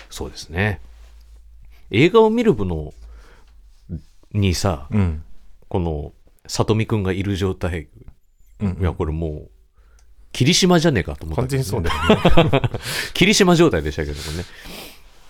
[0.09, 0.79] そうですね。
[1.89, 2.93] 映画を見る部の
[4.31, 5.23] にさ、うん。
[5.67, 6.13] この
[6.47, 7.87] 里見くんがいる状態、
[8.59, 9.49] うんいやこれもう
[10.31, 12.61] 霧島じゃねえかと思ったん完全にそうだよね。
[13.13, 14.45] 霧島状態でしたけどもね。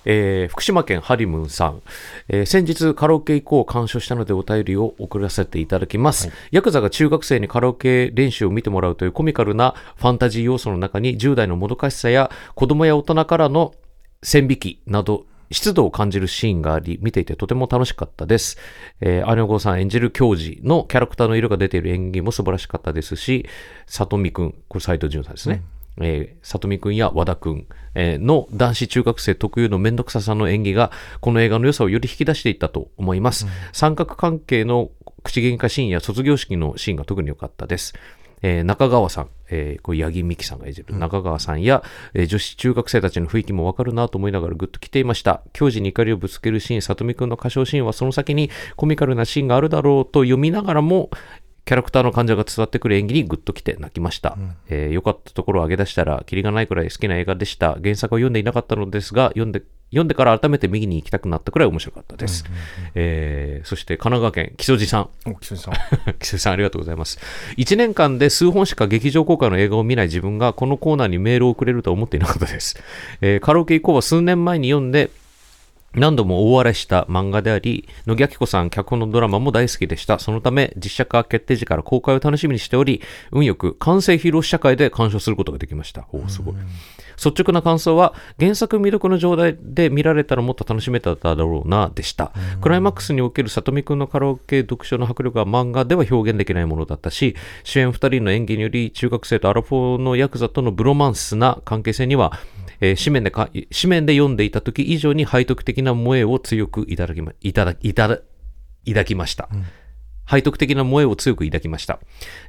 [0.06, 1.82] えー福島県ハリムンさん、
[2.28, 13.74] えー先日カラオケ行こうを鑑賞したのでお便りを送らせていただきます、ヤクザが中学生にカラオケ練習を見てもらうというコミカルなファンタジー要素の中に10代のもどかしさや子供や大人からの
[14.24, 18.58] 線引きなど湿度を感じるシーンがあり、見ていてとても楽しかったです。
[19.02, 23.46] えー、アニョゴさん演じる教授のキャラクターの色が出ている演技も素晴らしかったですし、
[23.86, 25.62] 里見くん、これ斎藤潤さんですね。
[26.00, 33.46] えー、里見くんや和田くん、えーの男子中学生特有の面倒くささの演技が、この映画の良さをより引き出していったと思います。
[33.74, 34.92] 三角関係の
[35.24, 37.94] 口喧嘩シーンや卒業式のシーンが特に良かったです。
[38.42, 45.42] えー中川さん、えーこれ八木美希さんが演じる中川さんや、えー女子中学生たちの雰囲気もわかるなと思いながらグッと来ていました。
[45.54, 51.10] 教授に怒りをぶつけるシーン、里見くんの歌唱シーンはその先にコミカルなシーンがあるだろうと読みながらも、
[51.64, 54.38] キャラクターの感情が伝わってくる演技にグッときて泣きました。
[54.70, 57.78] えー良かったところを挙げ出したら、キリがないくらい好きな映画でした。
[57.82, 62.46] 原作を読んでいなかったのですが、読んで、読んでから改めて右に行きたくなったくらい面白かったです。
[62.96, 65.10] えーそして神奈川県木曽路さん。
[65.26, 65.74] お岸さん
[66.20, 67.20] 木曽路さん ありがとうございます。
[67.58, 72.82] 1年間で数本しか劇場公開の映画を見ない自分がこのコーナーにメールをくれるとは思っていなかったです。
[73.22, 75.10] えーカラオケ以降は数年前に読んで、
[75.94, 80.20] 何度も大笑いした漫画であり、野木明子さん脚本のドラマも大好きでした。
[80.20, 83.02] そのため、実写化決定時から公開を楽しみにしており、
[83.32, 86.08] 運よく完成披露試写会で鑑賞することができました。
[86.14, 86.56] おーすごい。
[87.24, 92.32] 率直な感想は、原作未読の状態で見られたらもっと楽しめただろうな、でした。
[92.62, 102.32] クライマックスにおける里見くんのカラオケ読書の迫力は漫画では表現できないものだったし、主演2人の演技により、中学生とアラフォーのヤクザとのブロマンスな関係性には、
[102.82, 108.20] えー紙面でか紙面で読んでいた時以上に背徳的な萌えを強くいただきまいただいただ
[108.86, 109.48] 抱きました。
[110.30, 112.00] 背徳的な萌えを強く抱きました。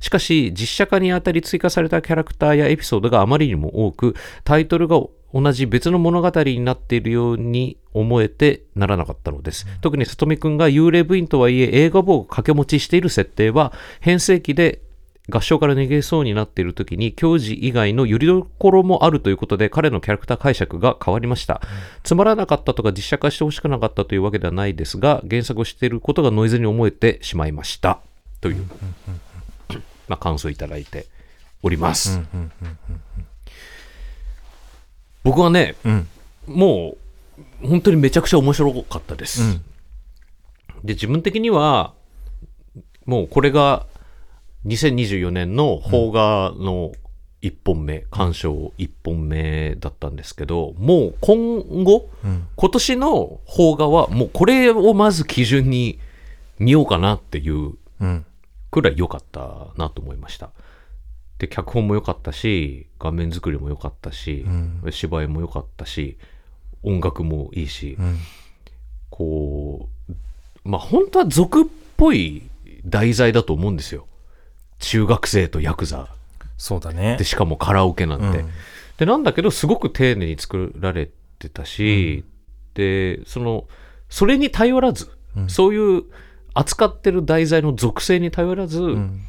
[0.00, 4.14] しかし、実写化にあたり追加されたキャラクターやエピソードがあまりにも多く、
[4.44, 5.00] タイトルが
[5.34, 9.66] 同じ別の物語になっているように思えてならなかったのです。
[9.80, 14.82] 特に里見くんが幽霊部員とはいえ映画簿を掛け持ちしている設定は、変声期で
[15.30, 21.60] 合唱から逃げそうになっている時に、教授以外のよりどころもあるということで、彼のキャラクター解釈が変わりました。
[22.02, 28.00] つまらなかったとか実写化してほしくなかったというわけではないですが、原作をしていることがノイズに思えてしまいました。
[28.40, 28.66] という、
[30.08, 31.06] まあ、感想いただいて
[31.62, 32.20] おります。
[35.22, 36.08] 僕はね、うん
[36.46, 36.96] も
[37.62, 39.60] う本当にめちゃくちゃ面白かったです。
[40.84, 41.94] で、自分的には、
[43.06, 43.86] もうこれが
[44.66, 46.92] 2024年の邦画の
[47.42, 55.98] 1本目、鑑賞1本目だったんですけど、もう今後、うん今年の邦画はもうこれをまず基準に
[56.60, 58.24] 見ようかなっていううん
[58.70, 60.50] くらい良かったなと思いました。
[61.38, 64.46] で、脚本も良かったし、画面作りも良かったし、
[64.90, 66.16] 芝居も良かったし、
[66.84, 68.18] 音楽もいいし、うん
[69.10, 70.12] こう、
[70.64, 71.64] まあ本当は俗っ
[71.96, 72.44] ぽい
[72.86, 74.06] 題材だと思うんですよ。
[74.82, 76.08] 中学生とヤクザ。
[76.58, 77.16] そうだね。
[77.16, 78.40] で、しかもカラオケなんて。
[78.40, 78.50] うん。
[78.98, 82.24] で、なんだけど、すごく丁寧に作られてたし、
[82.74, 83.66] で、その、
[84.10, 85.48] それに頼らず、うん。
[85.48, 86.02] そういう
[86.52, 89.20] 扱ってる題材の属性に頼らず、うん。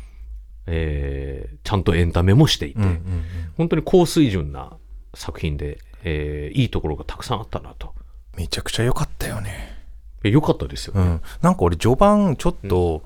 [0.66, 3.24] えーちゃんとエンタメもしていて、うんうん
[3.58, 4.74] 本当に高水準な
[5.14, 7.94] 作品で、えーいいところがたくさんあったなと。
[8.36, 9.78] めちゃくちゃ良かったよね。
[10.24, 11.02] え良かったですよね。
[11.02, 11.22] うん。
[11.42, 13.02] なんか俺序盤ちょっと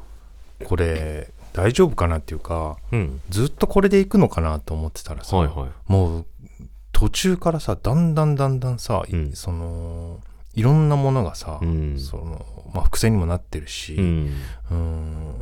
[0.64, 3.20] これ大丈夫かなっていうかうん。
[3.30, 5.70] ずっとこれでいくのかなと思ってたらさ、はいはい。
[5.91, 6.26] もう
[6.91, 10.20] 途中からさだんだんだんだんさ、いうんその
[10.54, 14.34] いろんなものがさ、うんそのまあ、伏線にもなってるし、うん。
[14.72, 15.41] うん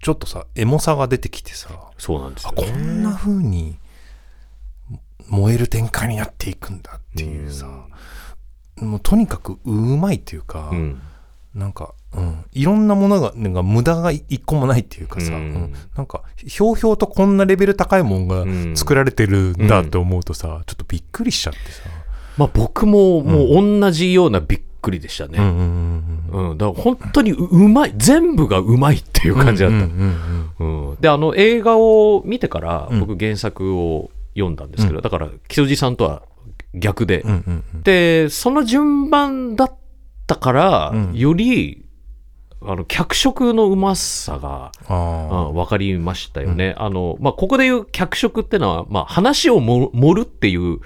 [0.00, 2.72] ちょっとさエモさが出てきてさそうなんですあよ、ね。
[2.72, 3.78] こんな風に
[5.28, 7.86] 燃える展開になっていくんだっていうさ、
[8.76, 11.00] もうとにかくうまいっていうか、うん。
[11.54, 15.40] なんか、うん、いろんなものがなんか無駄が一個もないっていうかさ、うん。
[15.40, 15.74] うん。
[15.96, 18.76] なんかひょうひょうとこんなレベル高いもんがうん。
[18.76, 21.82] 作られてるんだって思うとさ、ちょっとびっくりしちゃってさ、
[22.36, 25.38] まあ僕ももう同じようなびっくりでしたね。
[25.38, 25.44] うん。
[25.44, 29.76] うんうんうん、だから本当にううまい、全部がうまいっていううん感じだった。
[29.76, 30.90] ううんん。
[30.90, 30.96] うん。
[31.00, 33.00] で、あの映画を見てからうん。
[33.00, 35.02] 僕原作を読んだんですけど、うん。
[35.02, 36.22] だから木曽路さんとは
[36.74, 37.82] 逆で、うんうんうん。
[37.82, 39.74] で、その順番だっ
[40.26, 41.12] たから、うん。
[41.14, 41.84] より、
[42.66, 46.74] あの、脚色のうまさが、あうん、分かりましたよね。
[46.78, 50.80] あの、まあ、ここで言う脚色ってのは、まあ、話をも盛るっていう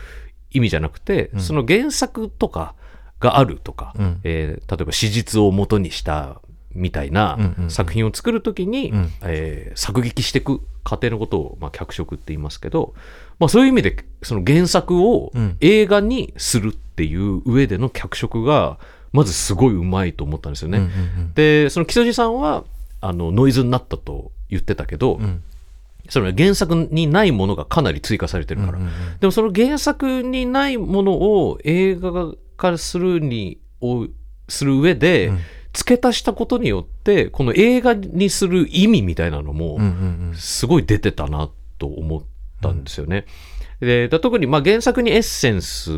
[0.50, 1.40] 意味じゃなくて、うん。
[1.40, 2.74] その原作とか
[3.20, 4.20] があるとか、うん。
[4.24, 6.40] えー例えば史実を元にした
[6.74, 7.70] みたいなうんうんうん。
[7.70, 9.12] 作品を作るときに、うん。
[9.22, 12.94] えー作劇していく過程のことを、まあ、脚色って言いますけど、
[13.38, 15.56] まあ、そういう意味でその原作をうん。
[15.60, 18.78] 映画にするっていう上での脚色が
[19.16, 20.78] まずすごいうまいと思ったんですよね。
[20.78, 22.64] うんうんでその木曽路さんは
[23.00, 25.42] あのノイズになったと言ってたけど、うん。
[26.08, 34.06] その原作にないものがかなり追加されてるから、うんうんでもその原作にないものを映画化するにを
[34.48, 35.38] する上で、うん。
[35.72, 39.84] 付け足したことによってこの映画にする意味みたいなのもうんう
[40.30, 40.34] ん。
[40.34, 42.22] すごい出てたなと思っ
[42.62, 43.26] たんですよね。
[43.80, 45.90] でだ特にまあ原作にエッセンス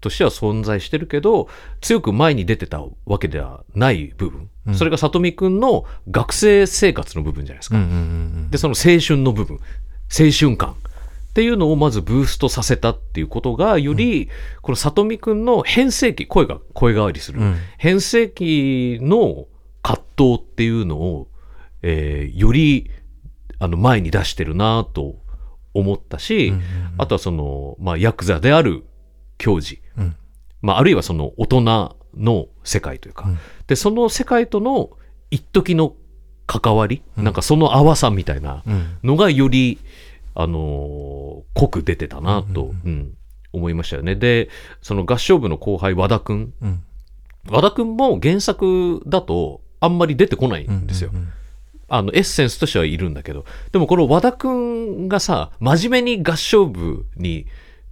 [0.00, 1.48] としては存在してるけど
[1.82, 4.74] 強く前に出てたわけではない部分、うん。
[4.74, 7.76] それが里見くんの学生生活の部分じゃないですか。
[7.76, 9.58] うんうんうんでその青春の部分。
[10.08, 10.70] 青春感。
[10.70, 14.30] っていうのをまずブーストさせたっていうことがより、
[14.62, 17.56] この里見くんの変声期声が声変わりする、うん。
[17.76, 19.46] 変声期の
[19.82, 21.28] 葛藤っていうのを、
[21.82, 22.90] えーより
[23.58, 25.16] あの前に出してるなと
[25.78, 26.52] 思ったし、
[26.98, 28.84] あとはその、まあ、ヤクザである
[29.38, 30.16] 教授、うん。
[30.62, 33.38] まあ、あるいはその大人の世界というか、うん。
[33.66, 34.90] でその世界との
[35.30, 35.94] 一時の
[36.46, 37.24] 関わり、うん。
[37.24, 38.96] なんかその淡さみたいなうん。
[39.02, 39.78] のがより、
[40.34, 43.14] あのー濃く出てたなと、うんうんうん。
[43.52, 44.16] 思いましたよね。
[44.16, 44.48] で、
[44.82, 46.52] その合唱部の後輩和田くん。
[46.60, 46.82] うん。
[47.48, 51.10] 和田くんも原作だとあんまり出てこないんですよ。
[51.12, 51.28] うん
[51.88, 53.44] あの、エッセンスとしてはいるんだけど。
[53.72, 57.46] でもこの和田くんがさ、真面目に合唱部に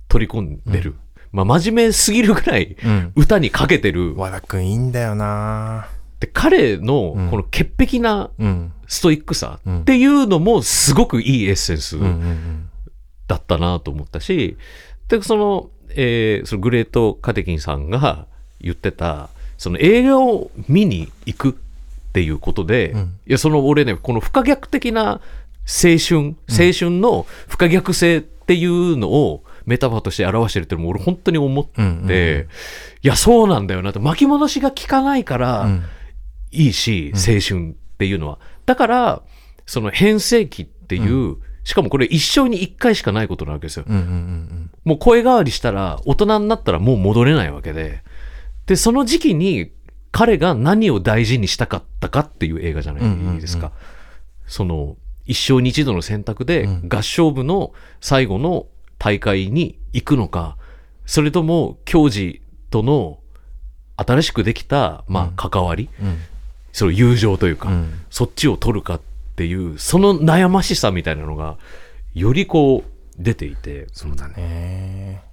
[0.09, 0.95] 取り込んでる。
[1.33, 4.15] まあ真面目すぎるぐらいうん歌にかけてる。
[4.17, 5.89] 和田くんいいんだよな
[6.21, 12.69] で彼のうんこの潔癖なうんストイックさうんっていうのもすごくいいエッセンスうんうん
[13.27, 14.57] だったなと思ったし、
[15.09, 18.27] で、その、えーそのグレート・カテキンさんが
[18.61, 19.29] 言ってた、
[19.59, 21.59] その映画を見に行く
[22.15, 25.21] っていうことで、うんいや、その俺ね、この不可逆的な
[25.67, 32.49] 青春、青春の不可逆性っていうのをメタファーとして表してるっても俺本当に思って、うんうんうん
[33.03, 33.99] いや、そうなんだよなと。
[34.01, 35.85] 巻き戻しが効かないから、うん
[36.53, 38.39] いいし、青春っていうのは。
[38.65, 39.23] だから、
[39.67, 41.01] その変声期ってい
[41.31, 43.85] う、しかもこれ一生に一回しかないことなわけですよ。
[43.89, 48.03] うんうんうんもう声変わりしたら、大人になったらもう戻れないわけで。
[48.67, 49.73] で、その時期に
[50.15, 53.73] 彼が何を大事にしたかったかっていう映画じゃないですか。
[54.47, 54.97] その、
[55.27, 56.89] 一生に一度の選択でうん。
[56.89, 58.67] 合唱部の最後の
[59.01, 60.57] 大会に行くのか、
[61.05, 62.39] それとも教授
[62.71, 63.19] との
[63.97, 66.19] 新しくできた、まあ、関わり、うん。
[66.73, 68.05] その友情というか、うん。
[68.09, 69.01] そっちを取るかっ
[69.35, 71.59] ていう、その悩ましさみたいなのが、
[72.15, 75.25] よりこう、出ていて、そうだね。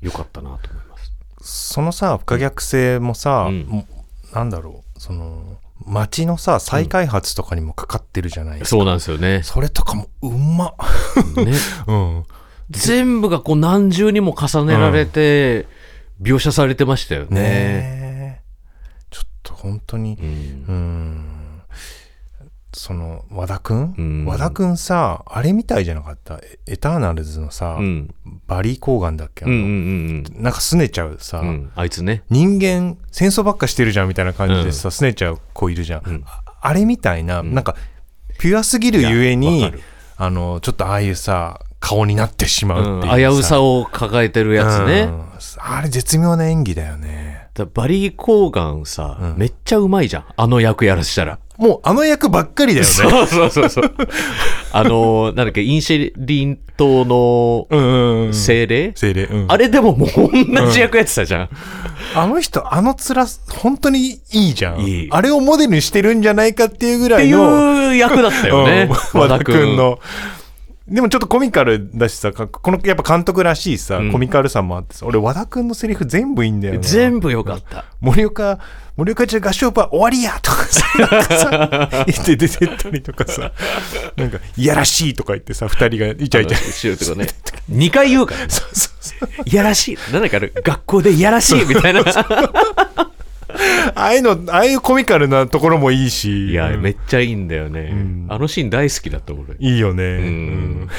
[0.00, 1.12] よかったなと思います。
[1.40, 3.48] そのさ不可逆性もさ、
[4.34, 9.42] なんだろうその街のさ再開発とかにもかかってるじゃないですか、そうなんですよね。
[9.42, 10.74] それとかもうんま
[11.36, 11.52] ね。
[11.86, 12.24] うん。
[12.70, 15.66] 全部がこう何重にも重ねられて、
[16.22, 17.28] 描写されてましたよね。
[17.28, 18.40] ねえ。
[19.10, 20.26] ちょっと本当にうん。
[20.26, 21.43] うん
[22.74, 24.24] その和田くん、うん。
[24.26, 26.34] 和田くんさあれみたいじゃなかった？
[26.34, 28.14] エエターナルズのさ、うん。
[28.46, 29.44] バリー・コーガンだっけ？
[29.44, 31.48] あの、うんうんうんなんか拗ねちゃうさ、うん。
[31.48, 32.24] うんあいつね。
[32.30, 36.24] 人間戦争ばっかしてるじゃんみたいな感じでさ、拗ねちゃう子いるじゃん、うん。
[36.26, 37.54] ああれみたいな、ん。
[37.54, 37.76] なんか
[38.38, 39.72] ピュアすぎるゆえに
[40.16, 45.02] あのちょっとああいうさ顔になってしまうっていう危うさを抱えてるやつね。
[45.02, 45.24] うん。
[45.58, 47.48] あれ絶妙な演技だよね。
[47.54, 49.38] だバリー・コーガンさ、うん。
[49.38, 50.24] めっちゃうまいじゃん。
[50.36, 51.38] あの役やらしたら。
[51.56, 53.94] もうあの役ばっかりだよね そうそうそうそう。
[54.72, 57.90] あの、なんだっけ、インシェリン島のうんう
[58.24, 60.10] んうん精霊、精霊、うんあれでももう
[60.52, 61.48] 同じ役やってたじゃん。
[62.16, 64.80] あの人、あの面、本当にいいじゃん。
[64.80, 67.92] いいあれをモデルにしてるんじゃないかっていうぐらっていの。
[67.92, 68.88] いう役だったよね。
[69.14, 70.00] うん和田くんの。
[70.86, 76.80] でもちょっとコミカルだしさ、かこのやっぱ監督らしいさ、うんコミカルさもあってさ、俺和田くんのセリフ全部いいんだよね。
[76.82, 77.86] 全部良かった。
[78.02, 78.58] 森岡、
[78.94, 83.52] 森岡ちゃん合唱部は終わりやと かさ、言って出てったりとかさ、
[84.16, 86.72] なんか、いやらしいとか言ってさ、二人がイチャイチャ。
[86.72, 87.28] しようとかね。
[87.72, 88.46] 2回言うからね。
[88.50, 89.98] そうそうそういやらしい。
[90.12, 92.02] なんだかあれ学校でいやらしいみたいな。
[93.94, 96.50] ああいうの、ああいうコミカルなところもいいし。
[96.50, 97.90] いや、うんめっちゃいいんだよね。
[97.90, 99.42] んあのシーン大好きだった俺。
[99.58, 100.02] いいよね。
[100.04, 100.88] うん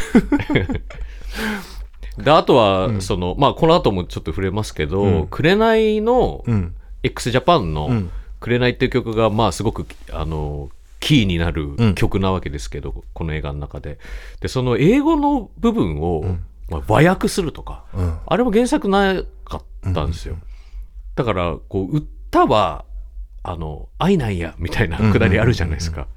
[2.18, 6.54] で、あとは、その、まあ、この後もちょっと触れますけど、うん紅のうん。
[6.54, 6.76] うん。
[7.04, 13.98] x ジャパンのうん紅っていう曲が、まあ、すごく、あの、キーになるうん曲なわけですけど、この映画の中で。
[14.40, 16.38] で、その英語の部分を、
[16.70, 18.18] まあ、和訳するとか、うん。
[18.26, 20.38] あれも原作なかったんですよ。
[21.16, 22.06] だから、こう、
[22.36, 22.84] 歌は、
[23.44, 26.08] あの、愛なんや、みたいなくだりあるじゃないですか。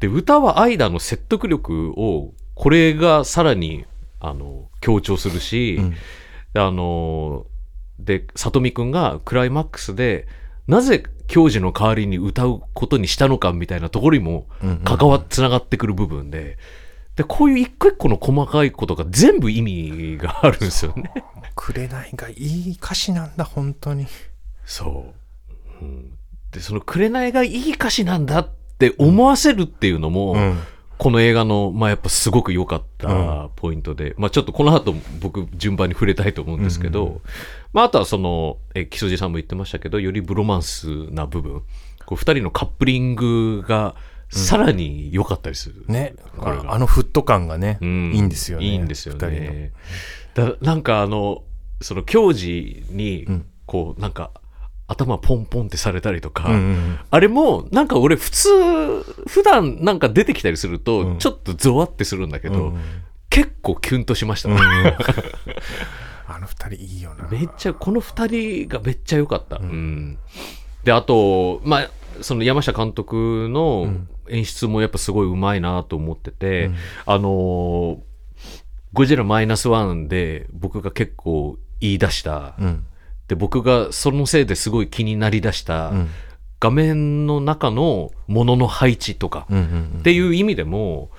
[0.00, 3.84] で、歌は愛だの説得力を、これがさらに、
[4.18, 5.94] あの、強調するし、うん
[6.54, 7.46] であの、
[7.98, 10.26] で、さとみくんがクライマックスで、
[10.66, 14.46] なぜ教授の代わりに歌うことにしたのかみたいなところにも
[14.82, 16.56] 関わっ、つながってくる部分で、
[17.16, 21.12] で、こういう一個一個の細かいことが全部意味があるんですよね。
[21.54, 24.06] 紅がいい歌詞なんだ、本当に。
[24.64, 25.17] そう。
[25.80, 26.12] うん、
[26.52, 28.48] で、その紅がいい歌詞なんだっ
[28.78, 30.58] て思わせるっていうのも、うん。
[30.98, 37.20] この映画の、まあ、やっぱすごく良かったうポイントで、まあ、ちょっとこの後僕順番に触れたいと思うんですけど、
[37.72, 41.62] まあ、あとはその、え、木曽路さんも言ってましたけど、よりブロマンスな部分、
[42.04, 43.94] こう二人のカップリングが
[44.28, 45.84] さらに良かったりする。
[45.86, 46.14] ね。
[46.36, 48.66] これがあのフット感がね、うんいいんですよね。
[48.66, 49.72] いいんですよね。
[50.34, 51.44] だなんかあの、
[51.80, 52.50] その教授
[52.90, 54.32] にうん、こう、なんか、
[54.88, 58.48] 頭ポンポンってされたりとか、うんうんあれもなんか俺普通
[59.26, 61.18] 普段なんか出てきたりするとうん。
[61.18, 62.74] ちょっとゾワってするんだけど、うん。
[62.74, 62.80] うん
[63.30, 64.62] 結構キュンとしました、うんうん。
[66.26, 67.28] あの二人いいよな。
[67.28, 70.18] めっちゃこの2人がめっちゃ良かった、うん。
[70.82, 71.90] であとまあ
[72.22, 73.92] その山下監督の
[74.30, 76.74] 演出もやっぱすごいうまいなと思ってて、うん。
[77.04, 77.98] あのー
[78.94, 82.86] ゴジラマイナスワンで僕が結構言い出した、うん
[83.28, 86.08] で僕がそのせいですごい気になりだした、うん。
[86.60, 89.46] 画面の中のものの配置とか、
[90.00, 91.10] っていう意味でも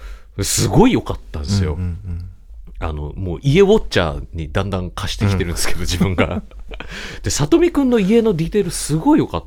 [0.41, 1.77] すごい良かったんですよ、
[2.79, 6.43] あのもう家ウォッチャーにだんだん貸してきてるんですけど、 自分が。
[7.23, 9.43] で里見くんの家のディテールすごい良かっ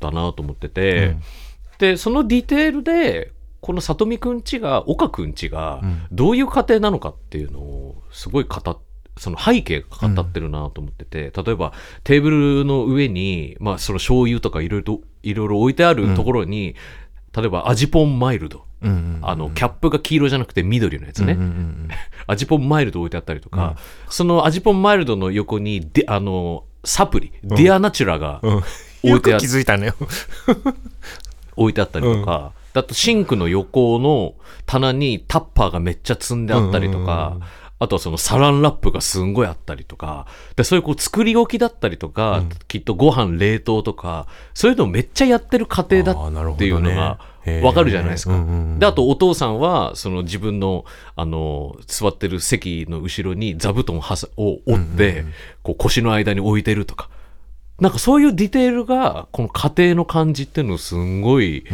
[0.00, 1.22] たなと思ってて、うん。
[1.78, 6.02] でそのディテールでこの里見くんちが岡くんちがうん。
[6.12, 8.78] どういう家庭なのかっていうのをすごい語っ
[9.16, 16.74] その背景が語ってるなと思ってて、例えばテーブルの上に、まあ、その醤油とかいろいろいろいろ置いてあるところに、
[17.36, 18.64] 例えば味ポンマイルド。
[18.82, 21.88] うんうんあのキャップが黄色じゃなくて緑のやつね、うんうん
[22.26, 23.76] 味ポンマイルド置いてあったりとか、
[24.10, 28.54] その味ポンマイルドの横にであのサプリ、ディアナチュラがうん。
[28.56, 28.62] うん
[29.04, 29.92] 置いてあ気づいたね。
[31.56, 34.34] 置いてあったりとか、だとシンクの横の
[34.66, 37.48] 棚にタッパーがめっちゃ積んであったりとか、うんうんうん
[37.78, 47.18] あとはそのサランラップがすんごいあったりとか、でそういうこう作り置きだったりとか、きっとご飯冷凍とか、そういうのをめっちゃやってる家庭だっていうのが
[47.62, 48.34] わかるじゃないですか。
[48.34, 55.24] うんうんうんで、あとお父さんは、その自分の、あの、座ってる席の後ろに座布団はさを折って、
[55.62, 57.08] こう腰の間に置いてるとか。
[57.80, 61.64] なんかそういうディテールが、この家庭の感じっていうのをすんごい、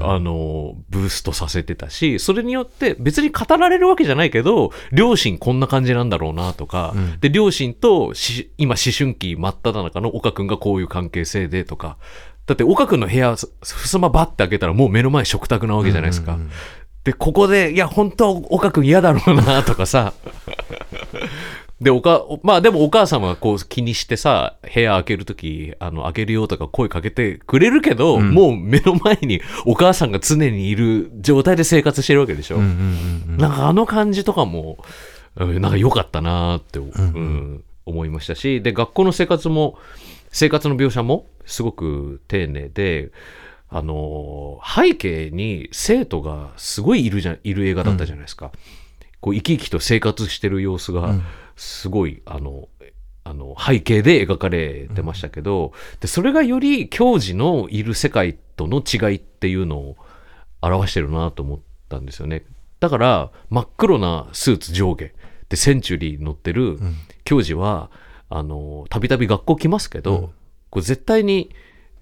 [0.00, 11.98] あの、ブーストさせてたし、それによって別に語られるわけじゃないけど、両親こんな感じなんだろうなとか、うんで、両親とし今思春期真っ只中の岡くんがこういう関係性でとか、
[12.46, 16.32] だって岡くんの部屋、ふすまバッて開けたらもう目の前食卓なわけじゃないですか。
[16.32, 16.52] うんうんうん
[17.04, 20.12] で、ここで、いや、本当岡くん嫌だろうなとかさ。
[21.80, 28.32] で、おか、まあでもお母様がこう気にしてさ、部屋開けるとき、あの、開けるよとか声かけてくれるけど、うん。
[28.32, 32.56] もう目の前にお母さんが常にいる状態で生活してるわけでしょ。
[32.56, 33.36] うんうんうんうん。
[33.36, 34.78] なんかあの感じとかも、
[35.36, 37.64] うんなんか良かったなーって、んうん。
[37.86, 39.78] 思いましたし、で、学校の生活も、
[40.30, 43.12] 生活の描写もすごく丁寧で、
[43.70, 48.50] あのー背景に生徒がすごいいるじゃん、いる映画だったじゃないですか。
[49.20, 51.22] こう生き生きと生活してる様子がうん
[51.58, 52.68] すごい、あの、
[53.24, 59.96] あの背景で描かれてましたけど、でそれがより教授のいる世界との違いっていうのを
[60.62, 61.58] 表してるなと思っ
[61.90, 62.44] たんですよね。
[62.80, 65.10] だから真っ黒なスーツ上下
[65.50, 67.90] でセンチュリー乗ってるうん教授は
[68.30, 70.28] あのたびたび学校来ますけど、うん
[70.70, 71.48] これ絶対に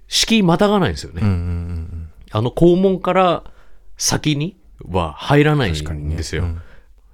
[0.08, 1.20] 敷居またがないんですよね。
[1.22, 3.44] うんうんうんあの校門から
[3.96, 6.42] 先には入らないんですよ。
[6.42, 6.60] うん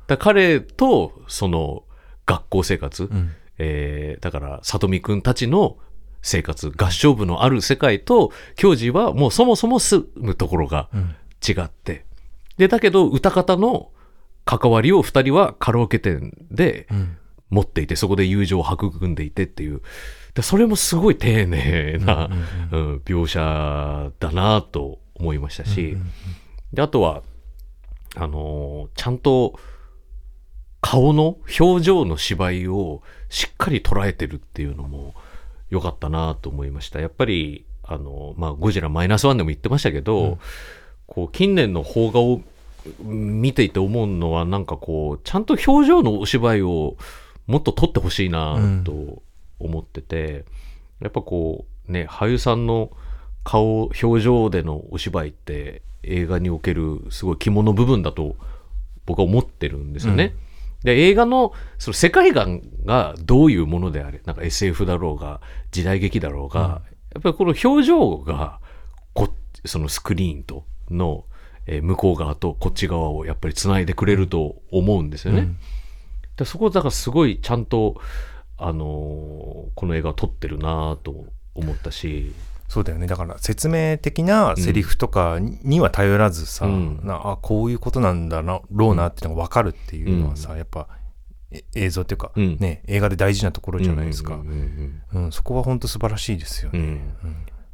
[0.06, 1.84] だ彼とその
[2.26, 3.30] 学校生活、うん。
[3.58, 5.76] えーだから里見くんたちの
[6.22, 11.14] 生活合唱部のある世界と教授はもうそもそも住むところがうん。
[11.46, 12.04] 違って。
[12.56, 13.90] でだけど歌方の
[14.44, 17.16] 関わりを2人はカラオケ店でうん。
[17.50, 19.82] 持っていてそこで友情を育んでいてっていう。
[20.34, 22.30] でそれもすごい丁寧な、
[22.72, 25.98] うん描写だなと思いましたし、
[26.72, 27.22] であとは
[28.16, 29.58] あのーちゃんと
[30.82, 35.14] 顔の表情の芝居をしっかり捉えてるっていうのも
[35.70, 37.00] 良かったなと思いました。
[37.00, 40.38] やっぱりあの、まあ、ゴジラマイナスワンでも言ってましたけど、
[41.06, 42.42] こう近年の邦画を
[43.00, 46.96] 見ていて思うのはなんかこうちゃんと表情のお芝居を
[47.46, 49.22] もっと撮ってほしいなと
[49.60, 50.44] 思ってて、
[51.00, 52.90] やっぱこうね俳優さんの
[53.44, 58.36] 顔表情でのお芝居って映画におけるすごい肝の部分だと
[59.06, 60.34] 僕は思ってるんですよね。
[60.84, 66.82] で映画のその世界観がどういうものであれなんか SF だろうが時代劇だろうが、
[67.14, 68.60] やっぱりこの表情が
[69.14, 69.28] こ
[69.64, 71.24] そのスクリーンとの、
[71.66, 75.40] えー向こう側とこっち側をやっぱりつないでくれると思うんですよね。
[75.40, 75.58] うん
[76.36, 78.00] でそこだからすごいちゃんと、
[78.56, 82.32] あのーこの映画を撮ってるなと思ったし、
[82.72, 83.06] そうだよね。
[83.06, 87.00] だから説明的なセリフとかには頼らずさ、うん。
[87.04, 90.88] なあこういうことなんだろうなっていうのが分かるっていうのはさ、やっぱ
[91.50, 92.56] え映像っていうか、うん。
[92.58, 95.24] ね映画で大事なところじゃないですか、ううんんうん。
[95.24, 96.86] うんそこは本当素晴らしいですよね、うん。
[96.86, 97.12] うん。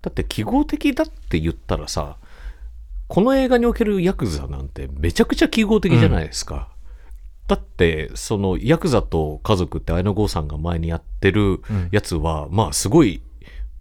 [0.02, 2.16] だって記号的だって言ったらさ
[3.06, 6.70] この映画におけるヤクザなんてめちゃくちゃ記号的じゃないですか、
[7.46, 11.88] だってそのヤクザと家族って綾野剛さんが前にやってるうん。
[11.92, 13.22] やつは、まあすごい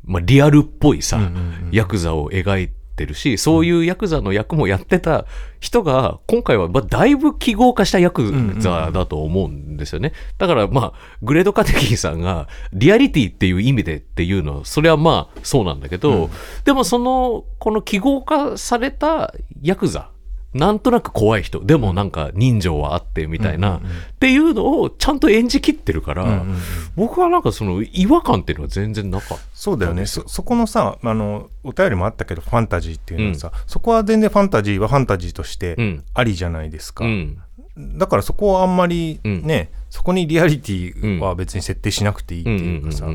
[0.08, 5.26] まあ、リアルっぽいさ、うんうんうんヤクザを描いてるし、そういうヤクザの役もやってた
[5.60, 10.14] 人が、今回はまあだいぶ記号化したヤクザだと思うんですよね。
[10.38, 16.30] だからまあ、グレードカテキンさんが、リアリティっていう意味でっていうのは、それはまあそうなんだけど、
[16.64, 20.10] でもその、この記号化されたヤクザ、
[20.58, 23.82] なんとなく怖い人、でもなんか人情はあってみたいな、っ
[24.20, 26.58] ていうのをちゃんと演じきってるから、うんうんうん。
[26.96, 29.44] 僕はなんかその違和感っていうのは全然なかった。
[29.54, 30.06] そうだよね。
[30.06, 36.04] そそこのさあのお便りもあったけどファンタジーっていうのはさ、そこは全然ファンタジーはファンタジーとしてうん。
[36.14, 37.38] ありじゃないですか、うん。
[37.78, 39.44] だからそこはあんまりうん。
[39.44, 43.08] ね、そこにリアリティは別に設定しなくていいっていうかさ。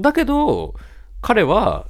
[0.00, 0.74] だけど
[1.20, 1.86] 彼は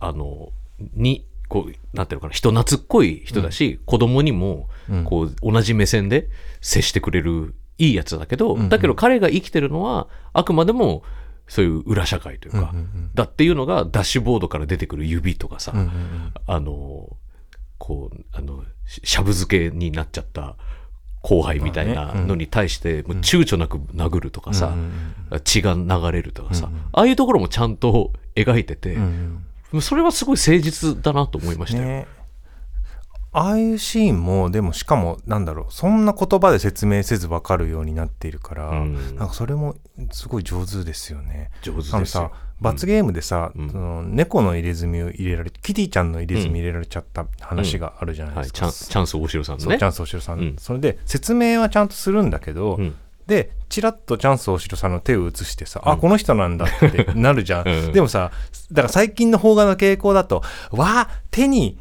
[0.00, 0.50] あの
[0.94, 5.04] にこうなんていうのかな人懐っこい人だし、子供にもうん。
[5.04, 6.28] こう同じ目線で
[6.60, 8.68] 接してくれるいいやつだけど、うんうん。
[8.68, 11.02] だけど彼が生きてるのはあくまでも
[11.48, 16.32] そういう裏社会というか、うんうんだっていうのがダッシュボードから出てくる指とかさ、うんうんうん。
[16.46, 17.16] あの
[17.78, 20.56] こうあのししゃぶ漬けになっちゃった
[21.22, 25.40] 後輩みたいなのに対してもう躊躇なく殴るとかさ、うんうん。
[25.40, 26.80] 血が流れるとかさ、うんうん。
[26.92, 29.42] ああいうところもちゃんと描いてて、うんうん
[29.80, 31.84] それはすごい誠実だなと思いましたよ。
[31.84, 32.06] ね。
[33.32, 39.16] ああいうシーンもでもしかもなんだろうそんな言葉で説明せず分かるようになっているから、うん。
[39.16, 39.76] なんかそれも
[40.10, 41.50] すごい上手ですよね。
[41.62, 41.96] 上手ですよ。
[41.96, 42.30] あのさ
[42.62, 43.70] 罰ゲームでさ、うん。
[43.70, 48.58] その猫の入れ墨を入れられキティちゃんの入れ墨入れられちゃった話があるじゃないはい、ですか。
[48.58, 49.84] チャンチャンス大城さんのねチ。
[49.84, 50.56] ャンス大城さん、うん。
[50.58, 52.94] それで説明はちゃんとするんだけど、うん
[53.26, 57.92] でチラッとチャンス大城さんの手を移してさ、あこの人なんだってなるじゃん、 うん。
[57.92, 58.30] でもさ
[58.70, 61.78] だから最近の邦画の傾向だと「わあ手に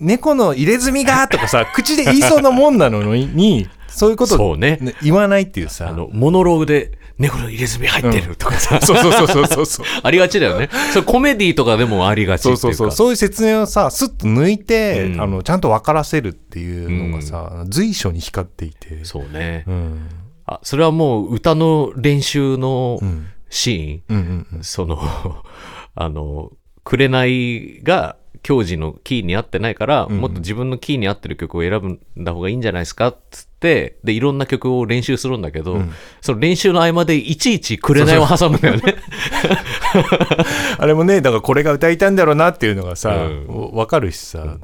[0.00, 4.78] 猫の入れ墨が!」とかさ 口で言いそうなもんなのにそういうことそうね。
[4.80, 5.88] ね言わないっていうさ。
[5.88, 9.86] あの、モノローグで猫の入れ墨入ってるとかさ、そうそうそうそうそうそう。
[10.02, 10.70] ありがちだよね。
[10.92, 12.56] それコメディとかでもありがちっていう。
[12.56, 12.92] そそうそう。
[12.92, 15.20] そういう説明をさスッと抜いて、うん。
[15.20, 19.04] あのちゃんと分からせるっていうのがさ、随所に光っていて。
[19.04, 19.64] そうね。
[19.66, 20.08] うん
[20.54, 23.26] あ、それはもう歌の練習のうん。
[23.52, 24.96] シーン、うんうんその、
[25.96, 26.52] あの、
[26.84, 33.08] 紅が教授のキーに合ってないから、んもっと自分のキーに合ってる曲を選んだ方がいいんじゃないですか？
[33.08, 35.92] っつって、で、いろんな曲を練習するんだけど、ん。
[36.20, 38.94] その練習の合間でいちいち紅を挟むんだよね。
[40.78, 43.46] あれもねだからこれが歌いたいんだろうなっていうのがさ、うん。
[43.72, 44.58] 分かるしさ、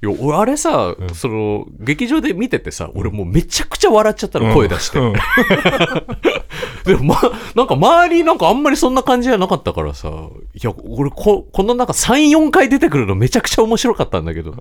[0.00, 5.00] いや、俺あれさ、その、劇場で見ててさ、俺もうめちゃくちゃ笑っちゃったの、声出して。
[5.00, 5.12] うん。
[6.86, 7.20] でも、ま、
[7.56, 10.12] なんか周りなんかあんまりそんな感じじゃなかったからさ、い
[10.62, 14.54] や、俺こ、このなんか3、4回出てくるのめちゃくちゃ面白かったんだけど、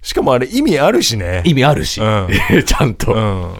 [0.00, 1.42] しかもあれ意味あるしね。
[1.44, 2.28] 意味あるし、うん。
[2.64, 3.54] ちゃんと、うん。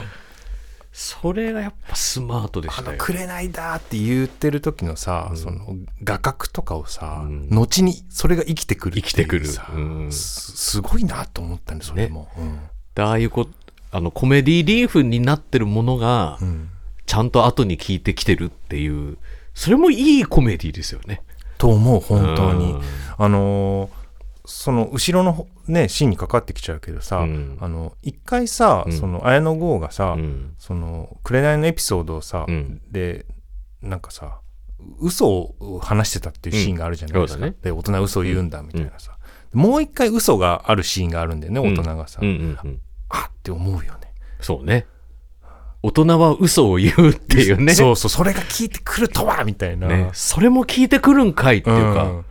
[0.93, 2.99] それがやっぱスマートでしたよ。
[2.99, 7.49] 紅だって言ってる時のさ、その画角とかをさ、うん。
[7.49, 9.47] 後にそれが生きてくる生きてくる。
[9.47, 10.13] さうん。
[10.13, 12.29] すすごいなと思ったんでそれも。
[12.95, 13.49] でああいうこ
[13.91, 16.69] あのコメディリーフになってるものがうんうん。
[17.07, 19.19] ちゃんと後に聞いてきてるっていう
[19.55, 21.23] それもいいコメディですよね。
[21.59, 22.73] と思う本当に。
[22.73, 22.83] うん。
[23.17, 24.02] あのー
[24.53, 27.57] その後ろのねシーンにかかってきちゃうけどさ、うん。
[27.59, 28.93] あの一回さ、うん。
[28.93, 30.55] その綾野剛がさ、うん。
[30.59, 32.83] その紅のエピソードをさ、うん。
[32.91, 33.25] で
[33.81, 34.41] なんかさ
[35.01, 37.57] 嘘を話してたっていうシーンがあるじゃないですか、ね。
[37.63, 39.17] で大人は嘘を言うんだみたいなさ、
[39.55, 42.21] もう一回嘘があるシーンがあるんだよね大人がさ、
[43.09, 44.13] あって思うよね。
[44.41, 44.87] そうね。
[45.83, 47.75] 大人は嘘を言うっていうね。
[47.75, 50.11] そうそうそれが聞いてくるとはみたいな、ね。
[50.13, 52.25] それも聞いてくるんかいっていうか、うん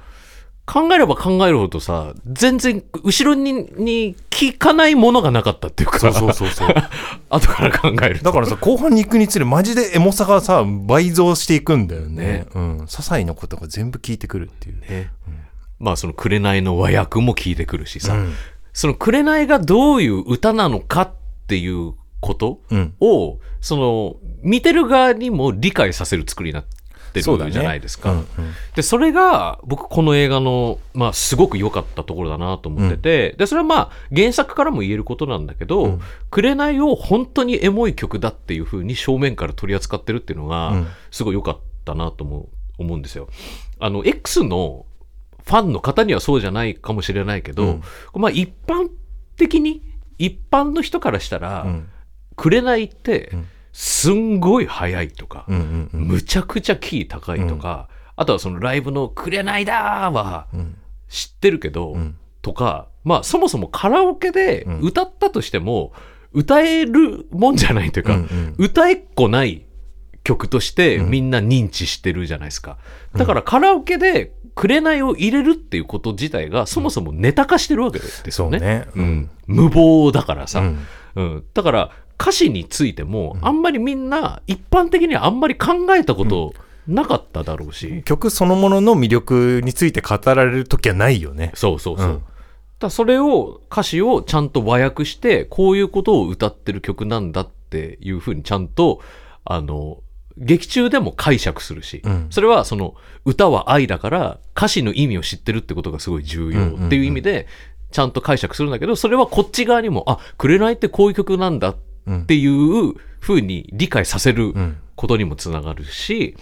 [0.72, 6.00] 考えれば考えるほどさ全然後ろにに聞かないものがなかったっていうか。
[6.00, 6.70] そうそうそうそう。
[7.30, 8.24] 後から考えると。
[8.26, 12.24] だからさ後半に行くにつれマジでエモさがさ倍増していくんだよね。
[12.24, 12.46] ね。
[12.56, 14.80] うん、些細なことが全部聞いてくるっていう。
[14.80, 15.12] ね、
[15.78, 18.34] まあその紅の和訳も聞いてくるしさ、うん。
[18.72, 21.12] その紅がどういう歌なのかっ
[21.48, 22.94] ていうことうん。
[23.02, 26.66] を、その見てる側にも理解させる作りになっ
[27.12, 27.49] てそうだね。
[27.49, 28.12] るじゃないですか。
[28.12, 28.26] うんうん。
[28.76, 36.01] で、それが僕この映画の、まあすごく良かったところだなと思ってて、で、それはまあ原作からも言えることなんだけど、うん。
[36.30, 40.88] 紅を本当にエモい曲だっていう風に正面から取り扱ってるっていうのが、うん。
[41.12, 42.47] すごい良かったなと思う
[42.78, 43.28] 思うんですよ。
[43.80, 44.86] あの、X の
[45.45, 47.82] ファンの方にはそうじゃないかもしれないけど、うん。
[48.16, 48.89] まあ一般
[49.38, 49.82] 的に、
[50.18, 51.89] 一般の人からしたら、うん。
[52.36, 56.08] 紅ってうんすんごい速いとか、うんうんうん。
[56.08, 60.78] むちゃくちゃキー高いとか、あとはそのライブの「紅だ!」はうん。
[61.10, 62.18] 知ってるけど、うん。
[62.42, 64.80] とかまあそもそもカラオケでうん。
[64.82, 65.94] 歌ったとしても、
[66.34, 68.56] 歌えるもんじゃないというか、うんうん。
[68.58, 69.66] 歌えっこない
[70.24, 71.10] 曲としてうん。
[71.10, 72.78] みんな認知してるじゃないですか。
[73.16, 78.32] だからカラオケで紅を入れるっていうこと自体がそもそもネタ化してるわけですよね。
[78.32, 78.86] そうね。
[78.96, 80.80] うん、無謀だからさ、うん。
[81.16, 81.44] うん。
[81.54, 81.92] だから
[82.22, 86.54] 歌詞についてもあんまりみんな一般的にはあんまり考えたこと
[86.88, 91.52] なかっただろうし、曲そのものの魅力について語られる時はないよね。
[91.56, 92.08] そうそうそう。
[92.08, 92.24] うん。
[92.78, 99.02] だそれを歌詞をちゃんと和訳してこういうことを歌ってる曲なんだっていうふうにちゃんと
[99.44, 100.04] あの
[100.38, 102.28] 劇中でも解釈するし、うん。
[102.30, 102.94] それはその
[103.26, 107.48] 歌は愛だから歌詞の意味を知ってるってことがすごい重要っていう意味で
[107.92, 111.91] ちゃんと解釈するんだけどそれはこっち側にもあ紅ってこういう曲なんだって
[112.30, 116.36] いうふうに理解させるうんことにもつながるし、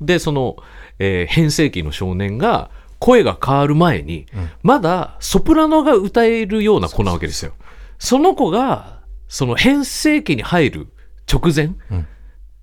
[0.00, 0.56] で、その、
[0.98, 4.26] えー変声期の少年が声が変わる前に、
[4.62, 7.52] まだソプラノが歌えるような子なわけですよ。
[7.98, 10.88] その子が、その変声期に入る
[11.32, 12.06] 直前、うん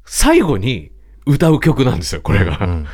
[0.05, 0.91] 最後に
[1.25, 2.57] 歌う曲なんですよ、これが。
[2.61, 2.85] うん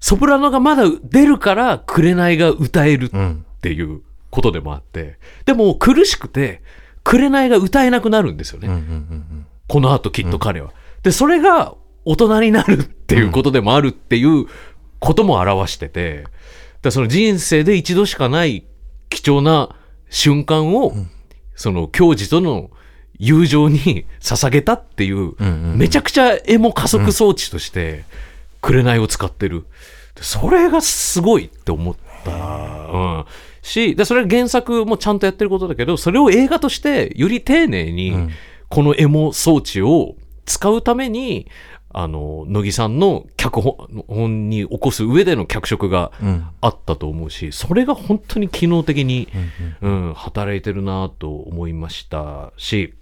[0.00, 4.00] ソプラノがまだ出るから、紅が歌えるっうんていう
[4.30, 6.62] ことでもあって、でも苦しくて、
[7.04, 8.68] 紅が歌えなくなるんですよね。
[8.68, 10.72] うんうんうんこの後きっと彼は。
[11.04, 14.46] で、それが大人になるっていうことでもあるっていう
[14.98, 16.24] ことも表してて、
[16.82, 18.64] だその人生で一度しかない
[19.10, 19.76] 貴重な
[20.08, 20.92] 瞬間を、
[21.54, 22.70] その教授との
[23.20, 28.04] 友情に捧げたっていう、うんうんめちゃくちゃエモ加速装置として、
[28.60, 29.66] 紅を使ってる。
[30.16, 32.30] でそれがすごいって思った。
[32.32, 32.36] う
[33.20, 33.24] ん。
[33.62, 38.30] し、で、それは原作もちゃんとやってることだけど、それを映画としてより丁寧に、うん。
[38.68, 40.14] このエモ装置を
[40.46, 41.48] 使うために、
[41.92, 46.46] あの、乃木さんの脚本に起こす上での脚色がうん。
[46.60, 49.28] あったと思うし、それが本当に機能的に、
[49.82, 52.94] うん、働いてるなと思いましたし、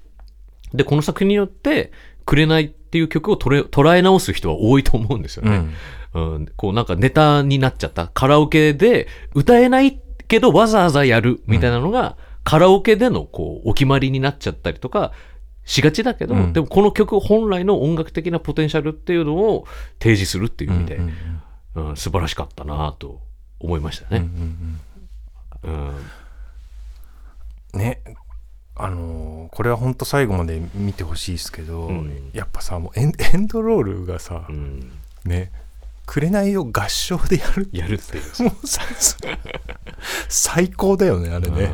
[0.73, 1.93] で、この作品によって、
[2.25, 5.71] 紅っていう曲を捉え直す人は多いと思うんですよね。
[6.15, 6.35] うん。
[6.35, 8.09] うん、こうなんかネタになっちゃった。
[8.09, 15.13] カラオケで歌えないけどわざわざやるみたいなのが、カラオケでのこうお決まりになっちゃったりとか
[15.65, 16.53] しがちだけど、うん。
[16.53, 19.67] でもこの曲本来の音楽的なポテンシャルっていうのを
[20.01, 21.09] 提示するっていう意味で、うん
[21.75, 23.21] うん素晴らしかったなと
[23.61, 24.27] 思いましたうんうね。
[24.27, 24.81] ん
[25.65, 25.89] うん。
[27.75, 27.81] うん。
[27.81, 28.01] ね
[28.75, 32.31] あのーこれは本当最後まで見てほしいですけど、うん。
[32.33, 34.91] やっぱさもうエンドロールがさ、うん。
[35.25, 35.51] ね
[36.09, 38.45] 紅を合唱でやるやるっていう。
[38.45, 38.81] もうさ
[40.29, 41.71] 最高だよねあれね、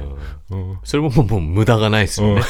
[0.50, 0.70] うん。
[0.70, 0.78] うん。
[0.82, 2.42] それももう無駄がないですよね。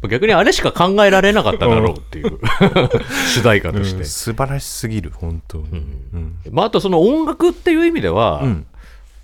[0.08, 2.38] 逆にあれしか考えられなかっただろうっていう。
[3.34, 3.98] 主題歌として。
[3.98, 4.04] うん。
[4.06, 5.66] 素晴らしすぎる本当に、ん。
[6.14, 6.36] うん。
[6.50, 8.66] まあ、あとその音楽っていう意味では、うん。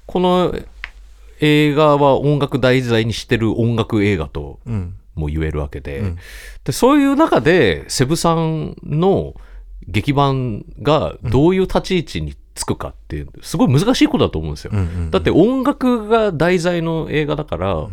[0.07, 0.55] この
[1.41, 4.95] 映画は音楽題材にしてる音楽映画とうん。
[5.14, 6.18] も言えるわけで,、うん。
[6.64, 9.35] でそういう中でセブさんの
[9.89, 14.70] 劇版がどういう立ち位置につくかっていうすごい難しいことだと思うんですよ。
[14.74, 17.89] うんうんだって音楽が題材の映画だから、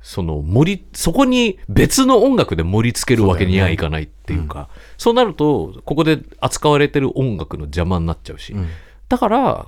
[0.00, 8.68] その盛りそこに別の音楽で盛り付けるわけにはいかないっていうかそうなるとここで扱われてる音楽の邪魔になっちゃうし、うん。
[9.08, 9.66] だから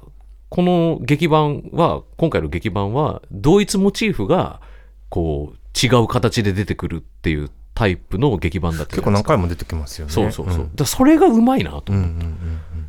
[0.49, 4.61] この劇版は今回の劇版は同一モチーフが
[5.09, 7.51] こう違う形で出てくるっていう
[7.81, 10.13] タイプの劇版だったじ結構何回も出てきますよね。
[10.13, 10.75] そうそうそう、ん。
[10.75, 12.27] だそれがうまいなと思って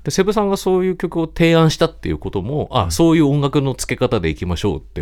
[0.03, 5.01] でセブさんがそういう曲を提案したっていうこともあそういう音楽の付け方でいきましょうって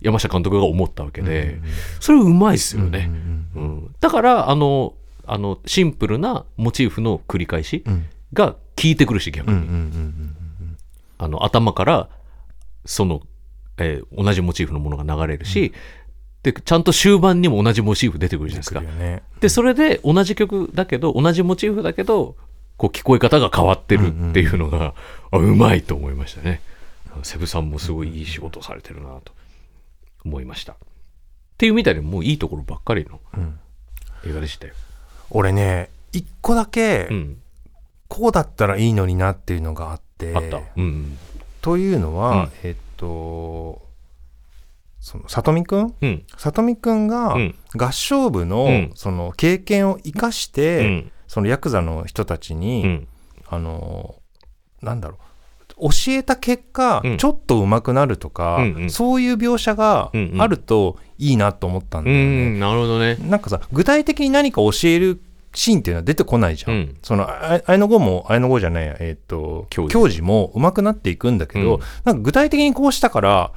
[0.00, 1.62] 山下監督が思ったわけで、うん
[2.00, 3.08] それうまいですよね、
[3.54, 4.94] うんうんだからあの
[5.24, 8.06] あのシンプルなモチーフの繰り返しうん。
[8.32, 9.68] が効いてくるし逆に、
[11.18, 12.08] 頭から
[12.86, 13.20] その、
[13.78, 15.72] えー同じモチーフのものが流れるし、
[16.42, 18.80] でちゃんと終盤にも同じモチーフ出てくるじゃないですか。
[18.80, 19.22] ね。
[19.40, 22.36] でそれで同じ曲だけど同じモチーフだけど
[22.76, 24.94] こう聞こえ方が変わってるっていうのが、
[25.30, 26.60] あうまいと思いましたね。
[27.22, 29.32] セブさんもすごいいい仕事をされてるなと
[30.24, 30.72] 思いました。
[30.72, 30.76] っ
[31.58, 33.58] ていうみたいにもういいところばっかりのうん。
[34.24, 34.74] 映画でしたよ、
[35.30, 37.38] 俺ね一個だけうん、
[38.08, 40.34] こうだったらいいのになっていうのがあって。
[40.34, 41.18] あった、うん。
[41.60, 42.50] というのは、うん。
[42.64, 43.80] えっと
[45.02, 45.94] そのさとみくん？
[46.00, 46.24] うん。
[46.38, 47.54] さとみくんがうん。
[47.74, 48.92] 合唱部の,、うん。
[48.94, 51.12] その経験を生かして、うん。
[51.26, 53.08] そのヤクザの人たちに、うん。
[53.48, 54.14] あの
[54.80, 55.16] なんだろ
[55.76, 57.16] う教えた結果、うん。
[57.18, 58.90] ちょっと上手くなるとか、うんうん。
[58.90, 62.50] そういう描写があるといいなと思ったんだうよね。
[62.50, 63.16] んなるほどね。
[63.16, 65.20] なんかさ具体的に何か教える
[65.54, 66.72] シーンっていうのは出てこないじゃん。
[66.72, 66.96] うん。
[67.02, 71.80] そのあ綾野剛も綾野剛じゃないやえっ、と教授も上手くなっていくんだけど、うん。
[72.04, 73.52] なんか具体的にこうしたから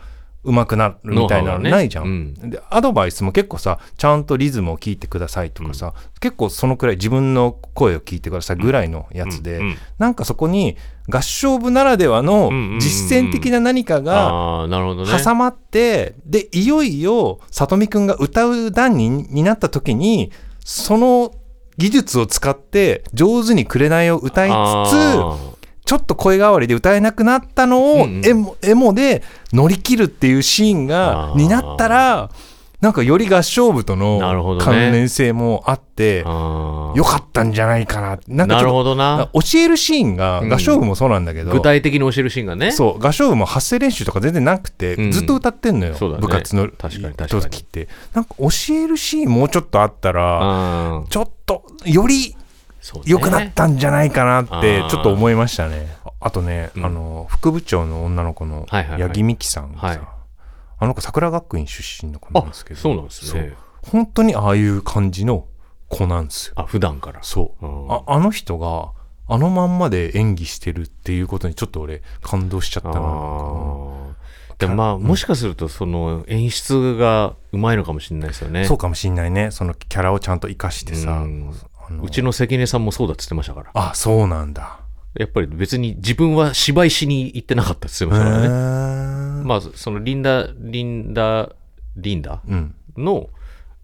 [0.45, 2.49] 上手くなるみたいなのないじゃん、うん。
[2.49, 9.65] でアドバイスも結構さちゃんとリズムを聞いてくださいとかさ、結構そのくらい自分の声を聞いてくださいぐらいのやつで、うん。
[9.67, 9.77] うん。
[9.97, 10.77] なんかそこに
[11.09, 12.79] 合唱部ならではのうんうんうんうん。
[12.79, 15.23] 実践的な何かがああ、なるほどね。
[15.23, 20.31] 挟まって、でいよいよ里見くんが歌う段にになった時に
[20.63, 21.33] その
[21.77, 25.37] 技術を使って上手に紅を歌いつつあ
[25.85, 28.25] ちょっと声変わりで歌えなくなったのをうんうん。
[28.25, 29.23] エモ,、エモで
[29.53, 32.29] 乗り切るっていうシーンがになったら
[32.81, 36.97] なんかより合唱部との関連性もあってーあー。
[36.97, 38.19] よかったんじゃないかな。
[38.27, 39.29] なんかなるほどな。
[39.33, 40.53] と教えるシーンがうん。
[40.53, 42.71] 合唱部もそうなんだけど、具体的に教えるシーンがね。
[42.71, 45.11] そう合唱部も発声練習とか全然なくて、うん。
[45.11, 46.21] ずっと歌ってんのよ、そうだね。
[46.21, 46.97] 部活の時
[47.61, 47.87] って。
[48.13, 52.35] なんか教えるシーンもうちょっとあったらちょっとより
[52.85, 53.05] そうね。
[53.07, 55.97] 良くなったんじゃないかなってちょっと思いましたね。
[56.05, 56.85] ああとね、うん。
[56.85, 59.01] あの副部長の女の子のはいはいはい。
[59.01, 59.99] 八木美樹さんがさ、はい。
[60.77, 63.55] あの子桜学院出身の子なんあですけどそうなんですね。
[63.81, 65.47] 本当にああいう感じの
[65.89, 66.53] 子なんですよ。
[66.57, 67.23] あ、普段から。
[67.23, 67.65] そう。
[67.65, 67.91] うん。
[67.91, 68.91] ああの人が
[69.27, 74.15] あのまんまで演技してるっていうことにちょっと俺感動しちゃったな
[74.57, 78.63] でもまあ、もしかするとその演出がうまいのかもしれないですよね。
[78.65, 79.51] そうかもしんないね。
[79.51, 81.53] そのキャラをちゃんと生かしてさ、うん
[82.01, 83.71] うちの関根さんもそうだって言ってましたから。
[83.73, 84.79] あそうなんだ。
[85.17, 89.39] やっぱり別に自分は芝居しに行ってなかったって言ってましたからね。
[89.39, 91.49] ねまあ、そのリンダ、リンダ、
[91.95, 92.75] リンダうん。
[92.97, 93.29] の、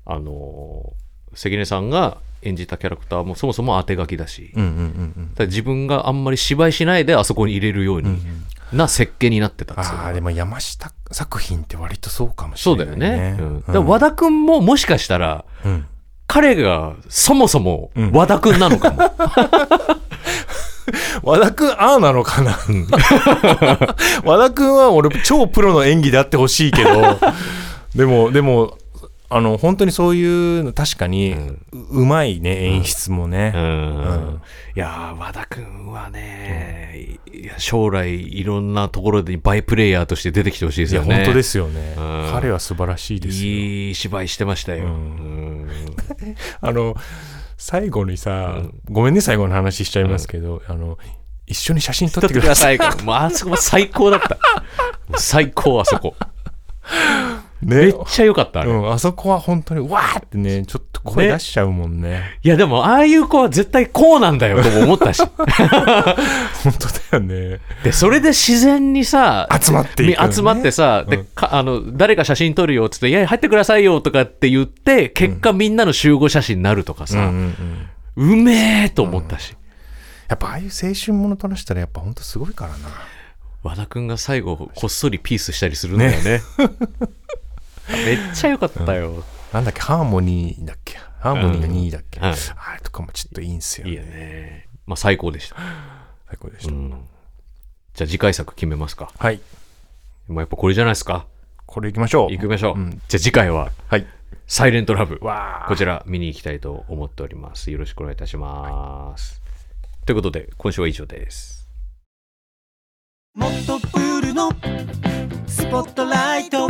[0.05, 1.01] あのー
[1.33, 4.71] 関根さんが演じたキャラクターもそもそも当て書きだし、うんうんう
[5.21, 8.13] んだから自分があんまり芝居しないであそこに入れるよううんうん。
[8.15, 8.21] に
[8.73, 9.99] な設計になってたんですよ。
[9.99, 13.37] ああでも山下作品って割とそうかもしそうだれないよね。
[13.39, 13.47] うん。
[13.47, 13.59] うん。
[13.61, 15.85] だから和田くんももしかしたら、うん
[16.31, 18.11] 彼がそもそもうん。
[18.13, 18.99] 和田くんなのかも。
[21.23, 22.57] 和田くんああなのかな
[24.23, 27.19] 和田くんは俺超プロの演技であってほしいけど。
[27.95, 28.77] でもでも
[29.33, 31.33] あの本当にそういうの確かに
[31.71, 33.53] ううまいね演出もね、
[34.75, 41.07] いやー和田くんはね、いや将来いろんなところでバイプレイヤーとして出てきてほしいですよね。
[41.07, 42.29] いや本当ですよね、うん。
[42.33, 43.49] 彼は素晴らしいですよ。
[43.49, 44.89] いい芝居してましたよ。
[46.59, 46.97] あの
[47.55, 50.97] 最後にさ、ごめんね最後の話しちゃいますけど、あの
[51.47, 52.77] 一緒に写真撮撮っててください。
[52.81, 54.37] あそこも最高だった。
[55.17, 56.15] 最高、あそこ。
[57.61, 58.71] めねっちゃ良かった、あれ。
[58.71, 62.39] うん、あそこは本当にわーってねちょっと声出しちゃうもんね。
[62.43, 65.21] いや、でも、ああいう子は絶対こうなんだよ とも思ったし。
[65.21, 67.59] 本当だよね。
[67.83, 70.11] で、それで自然にさ、集まっていく。
[70.11, 77.87] よねみ集まってさ、で、かあの、誰か写真撮るよっつって、いや、入ってくださいよとかって言って、結果みんなの集合写真になるとかさ、うんうん
[78.17, 78.31] うん。
[78.33, 79.55] うめえと思ったし。
[80.27, 82.77] やっぱああいう青春もの撮らしたらやっぱ本当すごいからな。
[83.63, 86.41] 和田くんが最後、こっそりピースしたりするんだよね。
[87.91, 89.23] めっちゃ良かったよ。
[89.53, 89.81] なんだっけ？
[89.81, 90.97] ハーモニーだっけ？
[91.19, 94.67] ハーモニーが2位だっけ、うんはいあれとかもちょっといいんすよいいよね。
[94.87, 95.55] まあ、最高でした。
[96.27, 96.89] 最高でした、うん。
[97.93, 99.11] じゃあ次回作決めますか。
[99.17, 99.39] はい
[100.27, 101.27] もうやっぱこれじゃないですか。
[101.65, 102.75] これいきましょう行きましょう。
[102.77, 104.05] うんじゃあ次回は、はい
[104.47, 105.17] サイレントラブ。
[105.21, 107.71] わこちら見に行きたいと思っております。
[107.71, 109.41] よろしくお願いいたします。
[110.05, 111.69] ということで、今週は以上です。
[113.33, 114.49] もっとプールの
[115.47, 116.69] スポットライト